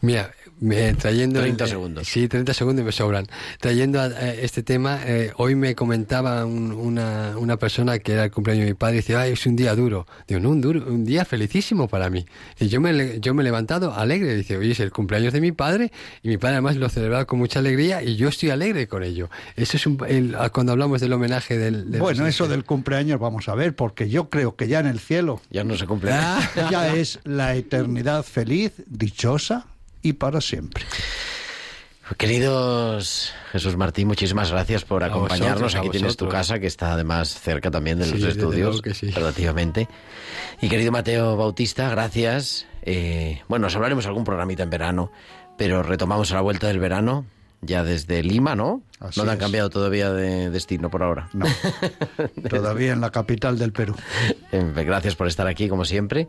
[0.00, 0.32] Mira,
[0.64, 1.40] me- trayendo...
[1.40, 2.08] 30 eh, segundos.
[2.08, 3.26] Sí, 30 segundos me sobran.
[3.60, 8.24] Trayendo a, eh, este tema, eh, hoy me comentaba un- una, una persona que era
[8.24, 10.06] el cumpleaños de mi padre y dice, ay, es un día duro.
[10.26, 12.24] Digo, no, un, duro, un día felicísimo para mí.
[12.58, 14.34] Y yo me, yo me he levantado alegre.
[14.36, 15.92] Dice, oye, es el cumpleaños de mi padre
[16.22, 19.28] y mi padre además lo celebraba con mucha alegría y yo estoy alegre con ello.
[19.56, 21.90] Eso es un, el- cuando hablamos del homenaje del...
[21.90, 24.98] de Bueno, eso del cumpleaños vamos a ver, porque yo creo que ya en el
[25.00, 26.10] cielo Ya no se cumple.
[26.12, 26.40] Ah.
[26.70, 29.66] ya es la eternidad feliz, dichosa
[30.04, 30.84] y para siempre.
[32.18, 35.62] Queridos Jesús Martín, muchísimas gracias por acompañarnos.
[35.62, 38.82] vosotros, Aquí tienes tu casa, que está además cerca también de Sí, los estudios, luego
[38.82, 39.10] que sí.
[39.10, 39.88] relativamente.
[40.60, 42.66] Y querido Mateo Bautista, gracias.
[42.82, 45.10] Eh, bueno, nos hablaremos algún programita en verano,
[45.56, 47.24] pero retomamos a la vuelta del verano,
[47.64, 48.82] ya desde Lima, ¿no?
[49.00, 49.42] Así no te han es.
[49.42, 51.28] cambiado todavía de destino por ahora.
[51.32, 51.46] No,
[52.48, 53.94] todavía en la capital del Perú.
[54.52, 56.28] Gracias por estar aquí, como siempre.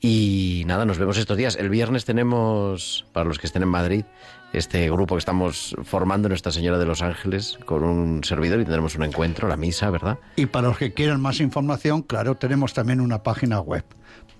[0.00, 1.56] Y nada, nos vemos estos días.
[1.56, 4.04] El viernes tenemos, para los que estén en Madrid,
[4.52, 8.94] este grupo que estamos formando Nuestra Señora de los Ángeles con un servidor y tendremos
[8.94, 10.18] un encuentro, la misa, ¿verdad?
[10.36, 13.84] Y para los que quieran más información, claro, tenemos también una página web,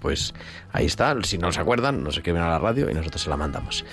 [0.00, 0.34] Pues
[0.72, 3.36] ahí está, si no se acuerdan, nos escriben a la radio y nosotros se la
[3.36, 3.84] mandamos.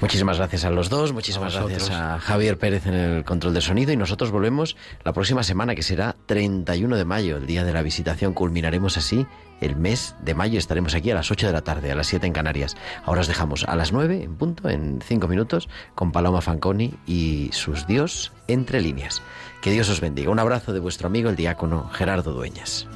[0.00, 3.62] Muchísimas gracias a los dos, muchísimas A gracias a Javier Pérez en el control de
[3.62, 7.72] sonido y nosotros volvemos la próxima semana que será 31 de mayo, el día de
[7.72, 8.34] la visitación.
[8.34, 9.26] Culminaremos así
[9.60, 12.26] el mes de mayo, estaremos aquí a las 8 de la tarde, a las 7
[12.26, 12.76] en Canarias.
[13.04, 17.50] Ahora os dejamos a las 9 en punto, en 5 minutos, con Paloma Fanconi y
[17.52, 19.22] sus Dios entre líneas.
[19.62, 20.30] Que Dios os bendiga.
[20.30, 22.86] Un abrazo de vuestro amigo el diácono Gerardo Dueñas.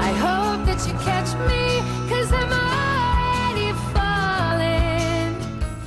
[0.00, 1.13] I hope that you